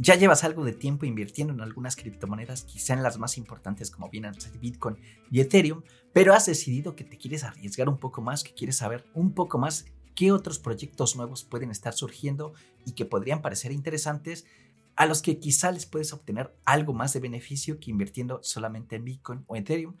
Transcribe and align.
ya 0.00 0.14
llevas 0.14 0.44
algo 0.44 0.64
de 0.64 0.72
tiempo 0.72 1.06
invirtiendo 1.06 1.52
en 1.52 1.60
algunas 1.60 1.96
criptomonedas, 1.96 2.62
quizá 2.62 2.94
en 2.94 3.02
las 3.02 3.18
más 3.18 3.36
importantes 3.36 3.90
como 3.90 4.08
Bitcoin 4.08 4.96
y 5.28 5.40
Ethereum, 5.40 5.82
pero 6.12 6.34
has 6.34 6.46
decidido 6.46 6.94
que 6.94 7.02
te 7.02 7.18
quieres 7.18 7.42
arriesgar 7.42 7.88
un 7.88 7.98
poco 7.98 8.22
más, 8.22 8.44
que 8.44 8.54
quieres 8.54 8.76
saber 8.76 9.04
un 9.12 9.34
poco 9.34 9.58
más 9.58 9.86
qué 10.14 10.30
otros 10.30 10.60
proyectos 10.60 11.16
nuevos 11.16 11.42
pueden 11.42 11.72
estar 11.72 11.94
surgiendo 11.94 12.52
y 12.86 12.92
que 12.92 13.06
podrían 13.06 13.42
parecer 13.42 13.72
interesantes, 13.72 14.46
a 14.94 15.06
los 15.06 15.20
que 15.20 15.38
quizá 15.38 15.72
les 15.72 15.86
puedes 15.86 16.12
obtener 16.12 16.56
algo 16.64 16.92
más 16.92 17.12
de 17.12 17.20
beneficio 17.20 17.78
que 17.80 17.90
invirtiendo 17.90 18.40
solamente 18.42 18.96
en 18.96 19.04
Bitcoin 19.04 19.44
o 19.46 19.56
Ethereum, 19.56 19.96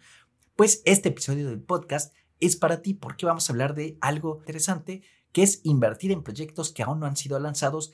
pues 0.54 0.82
este 0.84 1.08
episodio 1.10 1.48
del 1.48 1.60
podcast 1.60 2.14
es 2.40 2.56
para 2.56 2.82
ti 2.82 2.94
porque 2.94 3.26
vamos 3.26 3.48
a 3.48 3.52
hablar 3.52 3.74
de 3.74 3.98
algo 4.00 4.38
interesante 4.38 5.02
que 5.32 5.42
es 5.42 5.60
invertir 5.64 6.12
en 6.12 6.22
proyectos 6.22 6.72
que 6.72 6.82
aún 6.82 7.00
no 7.00 7.06
han 7.06 7.16
sido 7.16 7.38
lanzados 7.38 7.92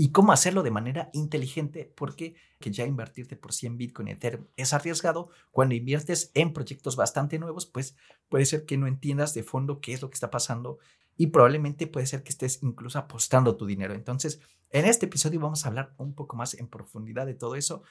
y 0.00 0.12
cómo 0.12 0.30
hacerlo 0.30 0.62
de 0.62 0.70
manera 0.70 1.10
inteligente, 1.12 1.92
porque 1.96 2.36
que 2.60 2.70
ya 2.70 2.86
invertirte 2.86 3.34
por 3.34 3.52
100 3.52 3.76
Bitcoin 3.78 4.06
Ethereum 4.06 4.46
es 4.56 4.72
arriesgado. 4.72 5.28
Cuando 5.50 5.74
inviertes 5.74 6.30
en 6.34 6.52
proyectos 6.52 6.94
bastante 6.94 7.36
nuevos, 7.40 7.66
pues 7.66 7.96
puede 8.28 8.46
ser 8.46 8.64
que 8.64 8.76
no 8.76 8.86
entiendas 8.86 9.34
de 9.34 9.42
fondo 9.42 9.80
qué 9.80 9.92
es 9.92 10.00
lo 10.00 10.08
que 10.08 10.14
está 10.14 10.30
pasando 10.30 10.78
y 11.16 11.26
probablemente 11.26 11.88
puede 11.88 12.06
ser 12.06 12.22
que 12.22 12.28
estés 12.28 12.62
incluso 12.62 12.96
apostando 13.00 13.56
tu 13.56 13.66
dinero. 13.66 13.92
Entonces, 13.92 14.40
en 14.70 14.84
este 14.84 15.06
episodio 15.06 15.40
vamos 15.40 15.64
a 15.64 15.68
hablar 15.68 15.92
un 15.98 16.14
poco 16.14 16.36
más 16.36 16.54
en 16.54 16.68
profundidad 16.68 17.26
de 17.26 17.34
todo 17.34 17.56
eso. 17.56 17.82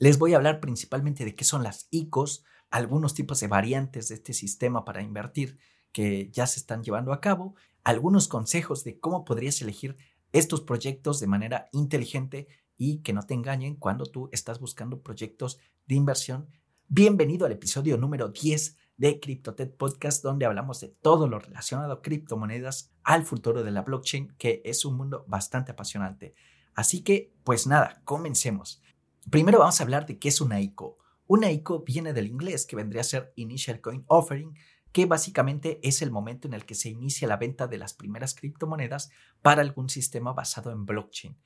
Les 0.00 0.18
voy 0.18 0.34
a 0.34 0.38
hablar 0.38 0.58
principalmente 0.58 1.24
de 1.24 1.36
qué 1.36 1.44
son 1.44 1.62
las 1.62 1.86
ICOs, 1.92 2.44
algunos 2.70 3.14
tipos 3.14 3.38
de 3.38 3.46
variantes 3.46 4.08
de 4.08 4.16
este 4.16 4.32
sistema 4.32 4.84
para 4.84 5.00
invertir 5.00 5.58
que 5.92 6.28
ya 6.32 6.48
se 6.48 6.58
están 6.58 6.82
llevando 6.82 7.12
a 7.12 7.20
cabo, 7.20 7.54
algunos 7.84 8.26
consejos 8.26 8.82
de 8.82 8.98
cómo 8.98 9.24
podrías 9.24 9.62
elegir 9.62 9.96
estos 10.38 10.60
proyectos 10.60 11.18
de 11.18 11.26
manera 11.26 11.70
inteligente 11.72 12.46
y 12.76 12.98
que 12.98 13.14
no 13.14 13.22
te 13.22 13.32
engañen 13.32 13.74
cuando 13.74 14.04
tú 14.04 14.28
estás 14.32 14.60
buscando 14.60 15.00
proyectos 15.00 15.58
de 15.86 15.94
inversión. 15.94 16.50
Bienvenido 16.88 17.46
al 17.46 17.52
episodio 17.52 17.96
número 17.96 18.28
10 18.28 18.76
de 18.98 19.18
CryptoTed 19.18 19.70
Podcast, 19.70 20.22
donde 20.22 20.44
hablamos 20.44 20.80
de 20.80 20.88
todo 20.88 21.26
lo 21.26 21.38
relacionado 21.38 21.90
a 21.90 22.02
criptomonedas, 22.02 22.92
al 23.02 23.24
futuro 23.24 23.62
de 23.62 23.70
la 23.70 23.80
blockchain, 23.80 24.34
que 24.36 24.60
es 24.66 24.84
un 24.84 24.98
mundo 24.98 25.24
bastante 25.26 25.72
apasionante. 25.72 26.34
Así 26.74 27.02
que, 27.02 27.32
pues 27.42 27.66
nada, 27.66 28.02
comencemos. 28.04 28.82
Primero 29.30 29.60
vamos 29.60 29.80
a 29.80 29.84
hablar 29.84 30.04
de 30.04 30.18
qué 30.18 30.28
es 30.28 30.42
una 30.42 30.60
ICO. 30.60 30.98
Una 31.26 31.50
ICO 31.50 31.82
viene 31.82 32.12
del 32.12 32.26
inglés, 32.26 32.66
que 32.66 32.76
vendría 32.76 33.00
a 33.00 33.04
ser 33.04 33.32
Initial 33.36 33.80
Coin 33.80 34.04
Offering, 34.06 34.54
que 34.96 35.04
básicamente 35.04 35.78
es 35.82 36.00
el 36.00 36.10
momento 36.10 36.48
en 36.48 36.54
el 36.54 36.64
que 36.64 36.74
se 36.74 36.88
inicia 36.88 37.28
la 37.28 37.36
venta 37.36 37.66
de 37.66 37.76
las 37.76 37.92
primeras 37.92 38.34
criptomonedas 38.34 39.10
para 39.42 39.60
algún 39.60 39.90
sistema 39.90 40.32
basado 40.32 40.72
en 40.72 40.86
blockchain. 40.86 41.36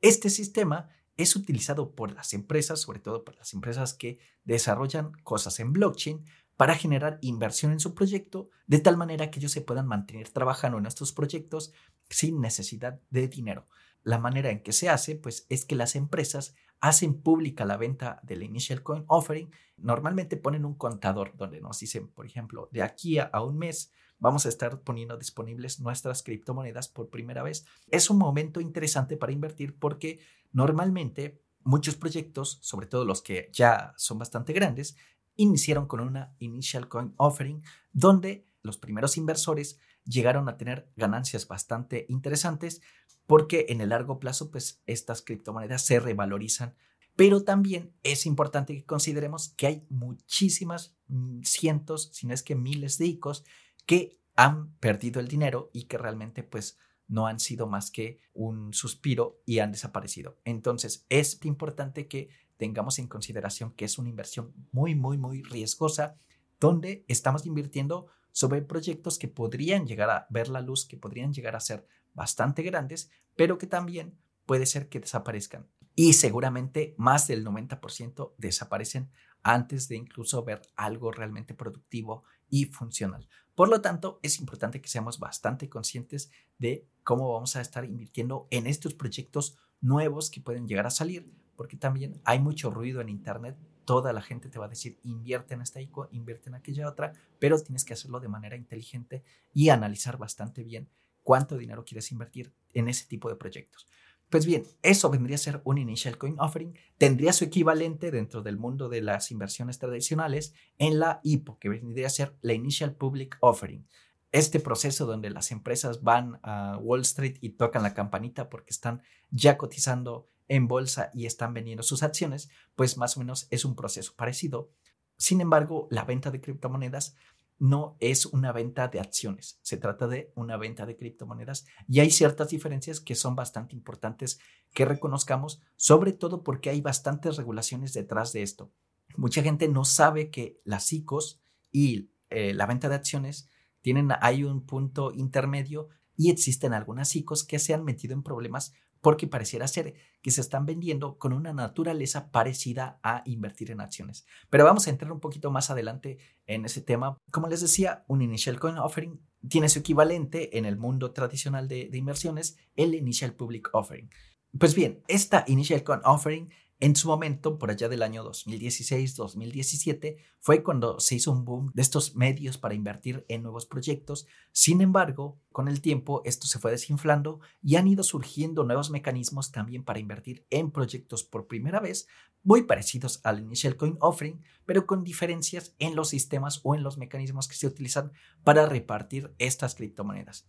Este 0.00 0.28
sistema 0.28 0.88
es 1.16 1.36
utilizado 1.36 1.94
por 1.94 2.10
las 2.10 2.34
empresas, 2.34 2.80
sobre 2.80 2.98
todo 2.98 3.22
por 3.22 3.36
las 3.36 3.54
empresas 3.54 3.94
que 3.94 4.18
desarrollan 4.42 5.12
cosas 5.22 5.60
en 5.60 5.72
blockchain, 5.72 6.24
para 6.56 6.74
generar 6.74 7.20
inversión 7.22 7.70
en 7.70 7.78
su 7.78 7.94
proyecto, 7.94 8.50
de 8.66 8.80
tal 8.80 8.96
manera 8.96 9.30
que 9.30 9.38
ellos 9.38 9.52
se 9.52 9.60
puedan 9.60 9.86
mantener 9.86 10.30
trabajando 10.30 10.78
en 10.78 10.86
estos 10.86 11.12
proyectos 11.12 11.72
sin 12.10 12.40
necesidad 12.40 13.00
de 13.10 13.28
dinero. 13.28 13.68
La 14.06 14.20
manera 14.20 14.50
en 14.50 14.62
que 14.62 14.70
se 14.70 14.88
hace, 14.88 15.16
pues, 15.16 15.46
es 15.48 15.64
que 15.64 15.74
las 15.74 15.96
empresas 15.96 16.54
hacen 16.78 17.20
pública 17.22 17.64
la 17.64 17.76
venta 17.76 18.20
del 18.22 18.44
Initial 18.44 18.84
Coin 18.84 19.02
Offering, 19.08 19.50
normalmente 19.78 20.36
ponen 20.36 20.64
un 20.64 20.74
contador 20.74 21.36
donde 21.36 21.60
nos 21.60 21.80
dicen, 21.80 22.06
por 22.06 22.24
ejemplo, 22.24 22.68
de 22.70 22.84
aquí 22.84 23.18
a, 23.18 23.28
un 23.42 23.58
mes 23.58 23.90
vamos 24.20 24.46
a 24.46 24.48
estar 24.48 24.80
poniendo 24.82 25.16
disponibles 25.16 25.80
nuestras 25.80 26.22
criptomonedas 26.22 26.86
por 26.86 27.10
primera 27.10 27.42
vez. 27.42 27.66
Es 27.90 28.08
un 28.08 28.18
momento 28.18 28.60
interesante 28.60 29.16
para 29.16 29.32
invertir 29.32 29.76
porque 29.76 30.20
normalmente 30.52 31.42
muchos 31.64 31.96
proyectos, 31.96 32.60
sobre 32.62 32.86
todo 32.86 33.04
los 33.04 33.22
que 33.22 33.50
ya 33.52 33.92
son 33.96 34.20
bastante 34.20 34.52
grandes, 34.52 34.96
iniciaron 35.34 35.88
con 35.88 35.98
una 35.98 36.36
Initial 36.38 36.88
Coin 36.88 37.12
Offering 37.16 37.60
donde 37.92 38.46
los 38.62 38.78
primeros 38.78 39.16
inversores 39.16 39.80
llegaron 40.06 40.48
a 40.48 40.56
tener 40.56 40.88
ganancias 40.96 41.46
bastante 41.46 42.06
interesantes 42.08 42.80
porque 43.26 43.66
en 43.68 43.80
el 43.80 43.90
largo 43.90 44.18
plazo 44.18 44.50
pues 44.50 44.82
estas 44.86 45.22
criptomonedas 45.22 45.84
se 45.84 46.00
revalorizan. 46.00 46.74
Pero 47.16 47.42
también 47.44 47.94
es 48.02 48.26
importante 48.26 48.74
que 48.74 48.84
consideremos 48.84 49.50
que 49.56 49.66
hay 49.66 49.86
muchísimas 49.88 50.96
mm, 51.08 51.40
cientos, 51.42 52.10
si 52.12 52.26
no 52.26 52.34
es 52.34 52.42
que 52.42 52.54
miles 52.54 52.98
de 52.98 53.06
ICOs 53.06 53.44
que 53.86 54.20
han 54.36 54.74
perdido 54.76 55.18
el 55.20 55.28
dinero 55.28 55.70
y 55.72 55.84
que 55.84 55.98
realmente 55.98 56.42
pues 56.42 56.78
no 57.08 57.26
han 57.26 57.40
sido 57.40 57.66
más 57.66 57.90
que 57.90 58.20
un 58.34 58.74
suspiro 58.74 59.40
y 59.46 59.60
han 59.60 59.72
desaparecido. 59.72 60.38
Entonces 60.44 61.06
es 61.08 61.42
importante 61.44 62.06
que 62.06 62.28
tengamos 62.56 62.98
en 62.98 63.08
consideración 63.08 63.72
que 63.72 63.84
es 63.84 63.98
una 63.98 64.08
inversión 64.08 64.52
muy, 64.72 64.94
muy, 64.94 65.16
muy 65.16 65.42
riesgosa 65.42 66.16
donde 66.60 67.04
estamos 67.08 67.46
invirtiendo 67.46 68.06
sobre 68.36 68.60
proyectos 68.60 69.18
que 69.18 69.28
podrían 69.28 69.86
llegar 69.86 70.10
a 70.10 70.26
ver 70.28 70.48
la 70.48 70.60
luz, 70.60 70.84
que 70.84 70.98
podrían 70.98 71.32
llegar 71.32 71.56
a 71.56 71.60
ser 71.60 71.86
bastante 72.12 72.62
grandes, 72.62 73.10
pero 73.34 73.56
que 73.56 73.66
también 73.66 74.18
puede 74.44 74.66
ser 74.66 74.90
que 74.90 75.00
desaparezcan. 75.00 75.66
Y 75.94 76.12
seguramente 76.12 76.94
más 76.98 77.28
del 77.28 77.46
90% 77.46 78.34
desaparecen 78.36 79.10
antes 79.42 79.88
de 79.88 79.96
incluso 79.96 80.44
ver 80.44 80.60
algo 80.76 81.12
realmente 81.12 81.54
productivo 81.54 82.24
y 82.50 82.66
funcional. 82.66 83.26
Por 83.54 83.70
lo 83.70 83.80
tanto, 83.80 84.20
es 84.22 84.38
importante 84.38 84.82
que 84.82 84.90
seamos 84.90 85.18
bastante 85.18 85.70
conscientes 85.70 86.30
de 86.58 86.86
cómo 87.04 87.32
vamos 87.32 87.56
a 87.56 87.62
estar 87.62 87.86
invirtiendo 87.86 88.48
en 88.50 88.66
estos 88.66 88.92
proyectos 88.92 89.56
nuevos 89.80 90.28
que 90.28 90.42
pueden 90.42 90.68
llegar 90.68 90.86
a 90.86 90.90
salir, 90.90 91.32
porque 91.56 91.78
también 91.78 92.20
hay 92.26 92.38
mucho 92.38 92.70
ruido 92.70 93.00
en 93.00 93.08
Internet 93.08 93.56
toda 93.86 94.12
la 94.12 94.20
gente 94.20 94.50
te 94.50 94.58
va 94.58 94.66
a 94.66 94.68
decir 94.68 94.98
invierte 95.02 95.54
en 95.54 95.62
esta 95.62 95.80
ICO, 95.80 96.08
invierte 96.12 96.50
en 96.50 96.56
aquella 96.56 96.88
otra, 96.88 97.14
pero 97.38 97.58
tienes 97.58 97.84
que 97.84 97.94
hacerlo 97.94 98.20
de 98.20 98.28
manera 98.28 98.56
inteligente 98.56 99.24
y 99.54 99.70
analizar 99.70 100.18
bastante 100.18 100.62
bien 100.62 100.90
cuánto 101.22 101.56
dinero 101.56 101.84
quieres 101.84 102.12
invertir 102.12 102.52
en 102.74 102.88
ese 102.88 103.06
tipo 103.06 103.30
de 103.30 103.36
proyectos. 103.36 103.86
Pues 104.28 104.44
bien, 104.44 104.64
eso 104.82 105.08
vendría 105.08 105.36
a 105.36 105.38
ser 105.38 105.60
un 105.64 105.78
Initial 105.78 106.18
Coin 106.18 106.34
Offering, 106.38 106.76
tendría 106.98 107.32
su 107.32 107.44
equivalente 107.44 108.10
dentro 108.10 108.42
del 108.42 108.58
mundo 108.58 108.88
de 108.88 109.00
las 109.00 109.30
inversiones 109.30 109.78
tradicionales 109.78 110.52
en 110.78 110.98
la 110.98 111.20
IPO, 111.22 111.58
que 111.60 111.68
vendría 111.68 112.08
a 112.08 112.10
ser 112.10 112.36
la 112.42 112.52
Initial 112.52 112.96
Public 112.96 113.38
Offering. 113.40 113.86
Este 114.32 114.58
proceso 114.58 115.06
donde 115.06 115.30
las 115.30 115.52
empresas 115.52 116.02
van 116.02 116.40
a 116.42 116.76
Wall 116.82 117.02
Street 117.02 117.38
y 117.40 117.50
tocan 117.50 117.84
la 117.84 117.94
campanita 117.94 118.50
porque 118.50 118.70
están 118.70 119.00
ya 119.30 119.56
cotizando 119.56 120.28
en 120.48 120.68
bolsa 120.68 121.10
y 121.12 121.26
están 121.26 121.54
vendiendo 121.54 121.82
sus 121.82 122.02
acciones, 122.02 122.48
pues 122.74 122.96
más 122.98 123.16
o 123.16 123.20
menos 123.20 123.48
es 123.50 123.64
un 123.64 123.74
proceso 123.74 124.14
parecido. 124.16 124.70
Sin 125.16 125.40
embargo, 125.40 125.88
la 125.90 126.04
venta 126.04 126.30
de 126.30 126.40
criptomonedas 126.40 127.16
no 127.58 127.96
es 128.00 128.26
una 128.26 128.52
venta 128.52 128.88
de 128.88 129.00
acciones, 129.00 129.58
se 129.62 129.78
trata 129.78 130.06
de 130.06 130.30
una 130.34 130.56
venta 130.56 130.84
de 130.84 130.96
criptomonedas 130.96 131.66
y 131.88 132.00
hay 132.00 132.10
ciertas 132.10 132.50
diferencias 132.50 133.00
que 133.00 133.14
son 133.14 133.34
bastante 133.34 133.74
importantes 133.74 134.38
que 134.74 134.84
reconozcamos, 134.84 135.62
sobre 135.76 136.12
todo 136.12 136.42
porque 136.42 136.68
hay 136.68 136.82
bastantes 136.82 137.36
regulaciones 137.36 137.94
detrás 137.94 138.32
de 138.32 138.42
esto. 138.42 138.70
Mucha 139.16 139.42
gente 139.42 139.68
no 139.68 139.84
sabe 139.84 140.30
que 140.30 140.60
las 140.64 140.92
ICOs 140.92 141.40
y 141.72 142.10
eh, 142.28 142.52
la 142.52 142.66
venta 142.66 142.88
de 142.88 142.96
acciones 142.96 143.48
tienen, 143.80 144.10
hay 144.20 144.44
un 144.44 144.66
punto 144.66 145.12
intermedio 145.12 145.88
y 146.16 146.30
existen 146.30 146.74
algunas 146.74 147.14
ICOs 147.16 147.44
que 147.44 147.58
se 147.58 147.72
han 147.72 147.84
metido 147.84 148.12
en 148.14 148.22
problemas 148.22 148.74
porque 149.06 149.28
pareciera 149.28 149.68
ser 149.68 149.94
que 150.20 150.32
se 150.32 150.40
están 150.40 150.66
vendiendo 150.66 151.16
con 151.16 151.32
una 151.32 151.52
naturaleza 151.52 152.32
parecida 152.32 152.98
a 153.04 153.22
invertir 153.24 153.70
en 153.70 153.80
acciones. 153.80 154.26
Pero 154.50 154.64
vamos 154.64 154.84
a 154.84 154.90
entrar 154.90 155.12
un 155.12 155.20
poquito 155.20 155.52
más 155.52 155.70
adelante 155.70 156.18
en 156.44 156.64
ese 156.64 156.80
tema. 156.80 157.16
Como 157.30 157.46
les 157.46 157.60
decía, 157.60 158.04
un 158.08 158.20
Initial 158.20 158.58
Coin 158.58 158.78
Offering 158.78 159.20
tiene 159.48 159.68
su 159.68 159.78
equivalente 159.78 160.58
en 160.58 160.64
el 160.64 160.76
mundo 160.76 161.12
tradicional 161.12 161.68
de, 161.68 161.88
de 161.88 161.98
inversiones, 161.98 162.58
el 162.74 162.96
Initial 162.96 163.34
Public 163.34 163.68
Offering. 163.72 164.10
Pues 164.58 164.74
bien, 164.74 165.04
esta 165.06 165.44
Initial 165.46 165.84
Coin 165.84 166.00
Offering 166.02 166.50
en 166.78 166.94
su 166.94 167.08
momento, 167.08 167.58
por 167.58 167.70
allá 167.70 167.88
del 167.88 168.02
año 168.02 168.22
2016-2017, 168.30 170.16
fue 170.40 170.62
cuando 170.62 171.00
se 171.00 171.14
hizo 171.14 171.32
un 171.32 171.46
boom 171.46 171.70
de 171.72 171.80
estos 171.80 172.16
medios 172.16 172.58
para 172.58 172.74
invertir 172.74 173.24
en 173.28 173.42
nuevos 173.42 173.64
proyectos. 173.64 174.26
Sin 174.52 174.82
embargo, 174.82 175.40
con 175.52 175.68
el 175.68 175.80
tiempo 175.80 176.20
esto 176.26 176.46
se 176.46 176.58
fue 176.58 176.70
desinflando 176.70 177.40
y 177.62 177.76
han 177.76 177.88
ido 177.88 178.02
surgiendo 178.02 178.62
nuevos 178.62 178.90
mecanismos 178.90 179.52
también 179.52 179.84
para 179.84 180.00
invertir 180.00 180.46
en 180.50 180.70
proyectos 180.70 181.24
por 181.24 181.46
primera 181.46 181.80
vez, 181.80 182.08
muy 182.42 182.64
parecidos 182.64 183.20
al 183.24 183.40
Initial 183.40 183.76
Coin 183.76 183.96
Offering, 184.00 184.42
pero 184.66 184.86
con 184.86 185.02
diferencias 185.02 185.74
en 185.78 185.96
los 185.96 186.10
sistemas 186.10 186.60
o 186.62 186.74
en 186.74 186.82
los 186.82 186.98
mecanismos 186.98 187.48
que 187.48 187.56
se 187.56 187.66
utilizan 187.66 188.12
para 188.44 188.66
repartir 188.66 189.34
estas 189.38 189.74
criptomonedas. 189.74 190.46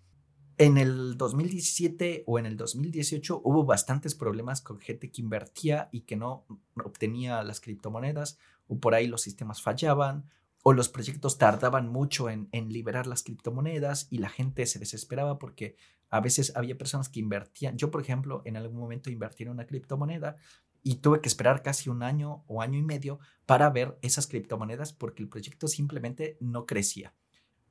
En 0.59 0.79
el 0.79 1.17
2017 1.17 2.23
o 2.25 2.39
en 2.39 2.47
el 2.47 2.57
2018 2.57 3.41
hubo 3.43 3.63
bastantes 3.63 4.15
problemas 4.15 4.59
con 4.61 4.79
gente 4.79 5.11
que 5.11 5.21
invertía 5.21 5.87
y 5.91 6.01
que 6.01 6.15
no 6.15 6.47
obtenía 6.83 7.43
las 7.43 7.61
criptomonedas, 7.61 8.39
o 8.67 8.79
por 8.79 8.95
ahí 8.95 9.05
los 9.05 9.21
sistemas 9.21 9.61
fallaban, 9.61 10.25
o 10.63 10.73
los 10.73 10.89
proyectos 10.89 11.37
tardaban 11.37 11.89
mucho 11.89 12.27
en, 12.31 12.49
liberar 12.69 13.05
las 13.05 13.21
criptomonedas 13.21 14.07
y 14.09 14.17
la 14.17 14.29
gente 14.29 14.65
se 14.65 14.79
desesperaba 14.79 15.37
porque 15.39 15.75
A 16.09 16.21
veces 16.21 16.53
había 16.55 16.77
personas 16.77 17.09
que 17.09 17.19
invertían. 17.19 17.77
Yo, 17.77 17.91
por 17.91 17.99
ejemplo, 17.99 18.41
en 18.45 18.55
algún 18.55 18.79
momento 18.79 19.09
invertí 19.09 19.43
en 19.43 19.49
una 19.49 19.67
criptomoneda 19.67 20.37
y 20.81 20.95
tuve 20.95 21.19
que 21.19 21.27
esperar 21.27 21.61
casi 21.61 21.89
un 21.89 22.01
año 22.01 22.45
o 22.47 22.61
año 22.61 22.79
y 22.79 22.81
medio 22.81 23.19
para 23.45 23.69
ver 23.69 23.99
esas 24.01 24.25
criptomonedas 24.25 24.93
porque 24.93 25.21
el 25.21 25.27
proyecto 25.27 25.67
simplemente 25.67 26.37
no 26.39 26.65
crecía. 26.65 27.13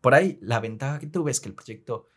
Por 0.03 0.15
ahí 0.15 0.39
la 0.43 0.61
ventaja 0.61 0.99
que 0.99 1.07
tuve 1.07 1.31
es 1.31 1.41
que 1.41 1.49
el 1.49 1.55
proyecto 1.55 2.09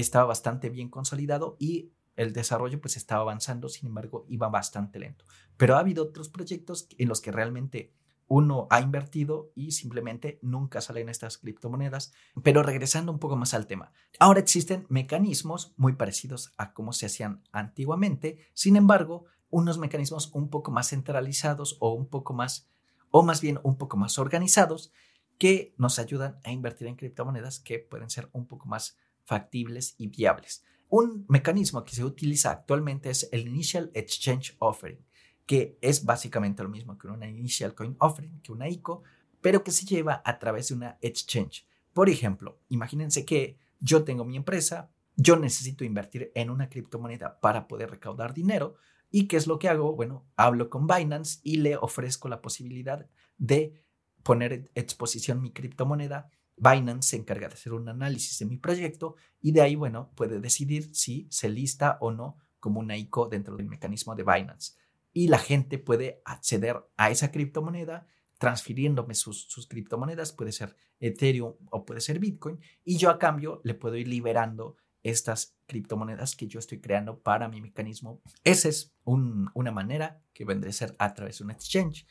estaba 0.00 0.26
bastante 0.26 0.68
bien 0.70 0.88
consolidado 0.88 1.56
y 1.58 1.92
el 2.16 2.32
desarrollo 2.32 2.80
pues 2.80 2.96
estaba 2.96 3.22
avanzando, 3.22 3.68
sin 3.68 3.88
embargo 3.88 4.24
iba 4.28 4.48
bastante 4.48 4.98
lento. 4.98 5.24
Pero 5.56 5.76
ha 5.76 5.80
habido 5.80 6.04
otros 6.04 6.28
proyectos 6.28 6.88
en 6.98 7.08
los 7.08 7.20
que 7.20 7.32
realmente 7.32 7.92
uno 8.28 8.66
ha 8.70 8.80
invertido 8.80 9.52
y 9.54 9.72
simplemente 9.72 10.38
nunca 10.42 10.80
salen 10.80 11.08
estas 11.08 11.38
criptomonedas. 11.38 12.12
Pero 12.42 12.62
regresando 12.62 13.12
un 13.12 13.18
poco 13.18 13.36
más 13.36 13.54
al 13.54 13.66
tema, 13.66 13.92
ahora 14.18 14.40
existen 14.40 14.86
mecanismos 14.88 15.72
muy 15.76 15.92
parecidos 15.92 16.52
a 16.56 16.72
cómo 16.72 16.92
se 16.92 17.06
hacían 17.06 17.42
antiguamente, 17.52 18.38
sin 18.52 18.76
embargo, 18.76 19.26
unos 19.48 19.78
mecanismos 19.78 20.30
un 20.34 20.50
poco 20.50 20.72
más 20.72 20.90
centralizados 20.90 21.76
o 21.80 21.92
un 21.92 22.08
poco 22.08 22.34
más, 22.34 22.68
o 23.10 23.22
más 23.22 23.40
bien 23.40 23.60
un 23.62 23.76
poco 23.76 23.96
más 23.96 24.18
organizados, 24.18 24.92
que 25.38 25.74
nos 25.76 25.98
ayudan 25.98 26.40
a 26.44 26.50
invertir 26.50 26.88
en 26.88 26.96
criptomonedas 26.96 27.60
que 27.60 27.78
pueden 27.78 28.10
ser 28.10 28.28
un 28.32 28.46
poco 28.46 28.66
más 28.66 28.96
factibles 29.26 29.94
y 29.98 30.06
viables. 30.06 30.64
Un 30.88 31.26
mecanismo 31.28 31.84
que 31.84 31.94
se 31.94 32.04
utiliza 32.04 32.50
actualmente 32.50 33.10
es 33.10 33.28
el 33.32 33.46
Initial 33.46 33.90
Exchange 33.92 34.56
Offering 34.60 35.04
que 35.46 35.78
es 35.80 36.04
básicamente 36.04 36.62
lo 36.62 36.68
mismo 36.68 36.98
que 36.98 37.06
una 37.06 37.28
Initial 37.28 37.74
Coin 37.74 37.96
Offering, 38.00 38.40
que 38.42 38.52
una 38.52 38.68
ICO, 38.68 39.04
pero 39.40 39.62
que 39.62 39.70
se 39.70 39.86
lleva 39.86 40.20
a 40.24 40.38
través 40.38 40.68
de 40.68 40.74
una 40.74 40.98
exchange. 41.00 41.66
Por 41.92 42.10
ejemplo, 42.10 42.58
imagínense 42.68 43.24
que 43.24 43.56
yo 43.78 44.04
tengo 44.04 44.24
mi 44.24 44.36
empresa, 44.36 44.90
yo 45.14 45.36
necesito 45.36 45.84
invertir 45.84 46.32
en 46.34 46.50
una 46.50 46.68
criptomoneda 46.68 47.40
para 47.40 47.68
poder 47.68 47.90
recaudar 47.90 48.34
dinero. 48.34 48.74
¿Y 49.08 49.28
qué 49.28 49.36
es 49.36 49.46
lo 49.46 49.58
que 49.58 49.68
hago? 49.68 49.94
Bueno, 49.94 50.26
hablo 50.36 50.68
con 50.68 50.86
Binance 50.86 51.38
y 51.44 51.58
le 51.58 51.76
ofrezco 51.76 52.28
la 52.28 52.42
posibilidad 52.42 53.08
de 53.38 53.80
poner 54.24 54.52
en 54.52 54.70
exposición 54.74 55.40
mi 55.40 55.52
criptomoneda. 55.52 56.28
Binance 56.56 57.10
se 57.10 57.16
encarga 57.16 57.48
de 57.48 57.54
hacer 57.54 57.72
un 57.72 57.88
análisis 57.88 58.38
de 58.38 58.46
mi 58.46 58.56
proyecto 58.56 59.16
y 59.40 59.52
de 59.52 59.60
ahí, 59.60 59.74
bueno, 59.74 60.12
puede 60.14 60.40
decidir 60.40 60.94
si 60.94 61.28
se 61.30 61.48
lista 61.48 61.98
o 62.00 62.10
no 62.10 62.36
como 62.60 62.80
una 62.80 62.96
ICO 62.96 63.28
dentro 63.28 63.56
del 63.56 63.66
mecanismo 63.66 64.14
de 64.14 64.24
Binance 64.24 64.74
y 65.12 65.28
la 65.28 65.38
gente 65.38 65.78
puede 65.78 66.20
acceder 66.24 66.84
a 66.96 67.10
esa 67.10 67.30
criptomoneda 67.30 68.06
transfiriéndome 68.38 69.14
sus, 69.14 69.66
criptomonedas, 69.68 70.32
puede 70.32 70.52
ser 70.52 70.76
Ethereum 71.00 71.54
o 71.70 71.84
puede 71.84 72.00
ser 72.00 72.18
Bitcoin, 72.18 72.60
y 72.84 72.98
yo 72.98 73.10
a 73.10 73.18
cambio 73.18 73.60
le 73.64 73.74
puedo 73.74 73.96
ir 73.96 74.08
liberando 74.08 74.76
estas 75.02 75.56
criptomonedas 75.66 76.36
que 76.36 76.48
yo 76.48 76.58
estoy 76.58 76.80
creando 76.80 77.20
para 77.20 77.48
mi 77.48 77.60
mecanismo. 77.60 78.20
Esa 78.44 78.68
es 78.68 78.94
una 79.04 79.72
manera 79.72 80.22
que 80.32 80.44
vendría 80.44 80.70
a 80.70 80.74
ser 80.74 80.96
a 80.98 81.14
través 81.14 81.38
de 81.38 81.44
un 81.44 81.50
exchange. 81.50 82.06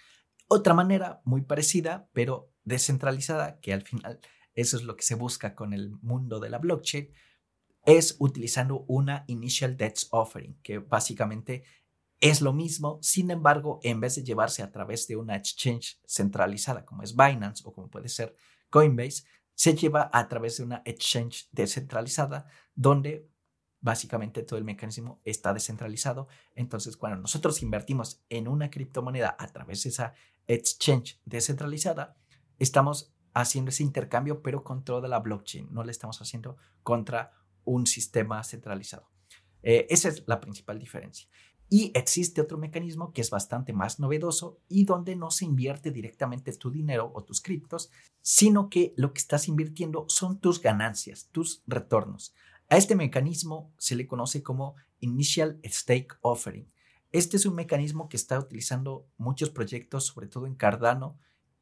Otra 0.48 0.74
manera 0.74 1.22
muy 1.26 1.42
parecida, 1.42 2.10
pero 2.14 2.55
descentralizada, 2.66 3.60
que 3.62 3.74
al 3.74 3.84
final 3.84 4.20
eso 4.54 4.78
es 4.78 4.84
lo 4.84 4.96
que 4.96 5.04
se 5.04 5.16
busca 5.16 5.56
con 5.56 5.74
el 5.74 5.92
mundo 6.02 6.40
de 6.40 6.50
la 6.50 6.58
blockchain, 6.58 7.12
es 7.86 8.16
utilizando 8.20 8.84
una 8.88 9.24
Initial 9.28 9.78
Debts 9.78 10.08
Offering, 10.12 10.60
que 10.64 10.80
básicamente 10.80 11.64
es 12.20 12.42
lo 12.42 12.54
mismo, 12.54 13.00
sin 13.02 13.30
embargo, 13.30 13.80
en 13.84 14.00
vez 14.00 14.16
de 14.16 14.24
llevarse 14.24 14.64
a 14.64 14.72
través 14.72 15.08
de 15.08 15.16
una 15.16 15.36
exchange 15.36 16.00
centralizada 16.08 16.86
como 16.86 17.04
es 17.04 17.16
Binance 17.16 17.64
o 17.66 17.74
como 17.74 17.90
puede 17.90 18.10
ser 18.10 18.36
Coinbase, 18.70 19.24
se 19.54 19.76
lleva 19.76 20.10
a 20.12 20.28
través 20.28 20.58
de 20.58 20.64
una 20.64 20.82
exchange 20.86 21.48
descentralizada 21.52 22.48
donde 22.74 23.30
básicamente 23.80 24.42
todo 24.44 24.58
el 24.58 24.66
mecanismo 24.66 25.22
está 25.24 25.54
descentralizado. 25.54 26.28
Entonces, 26.56 26.98
cuando 26.98 27.22
nosotros 27.22 27.62
invertimos 27.62 28.24
en 28.30 28.48
una 28.48 28.72
criptomoneda 28.72 29.36
a 29.38 29.48
través 29.48 29.84
de 29.84 29.90
esa 29.90 30.14
exchange 30.48 31.22
descentralizada, 31.26 32.18
estamos 32.60 33.14
haciendo 33.34 33.70
ese 33.70 33.84
intercambio, 33.84 34.42
pero 34.42 34.64
con 34.64 34.84
toda 34.84 35.08
la 35.08 35.20
blockchain. 35.20 35.68
No 35.72 35.84
le 35.84 35.92
estamos 35.92 36.22
haciendo 36.22 36.58
contra 36.84 37.32
un 37.66 37.86
sistema 37.86 38.44
centralizado. 38.44 39.10
Eh, 39.62 39.88
esa 39.90 40.10
es 40.10 40.24
la 40.28 40.40
principal 40.40 40.80
diferencia. 40.80 41.28
Y 41.68 41.92
existe 41.96 42.42
otro 42.42 42.58
mecanismo 42.58 43.12
que 43.12 43.22
es 43.22 43.32
bastante 43.32 43.74
más 43.74 44.00
novedoso 44.00 44.60
y 44.70 44.86
donde 44.86 45.16
no 45.16 45.32
se 45.32 45.46
invierte 45.46 45.92
directamente 45.92 46.54
tu 46.54 46.70
dinero 46.70 47.12
o 47.14 47.24
tus 47.24 47.42
criptos, 47.42 47.90
sino 48.22 48.70
que 48.70 48.94
lo 48.98 49.14
que 49.14 49.20
estás 49.20 49.48
invirtiendo 49.48 50.06
son 50.08 50.40
tus 50.40 50.62
ganancias, 50.62 51.28
tus 51.32 51.64
retornos. 51.66 52.36
A 52.70 52.78
este 52.78 52.96
mecanismo 52.96 53.74
se 53.78 53.96
le 53.96 54.08
conoce 54.08 54.44
como 54.44 54.76
Initial 55.00 55.60
Stake 55.64 56.16
Offering. 56.22 56.72
Este 57.12 57.38
es 57.38 57.46
un 57.46 57.56
mecanismo 57.56 58.10
que 58.10 58.18
está 58.18 58.40
utilizando 58.40 59.08
muchos 59.18 59.50
proyectos, 59.50 60.06
sobre 60.06 60.28
todo 60.28 60.46
en 60.46 60.56
Cardano, 60.56 61.18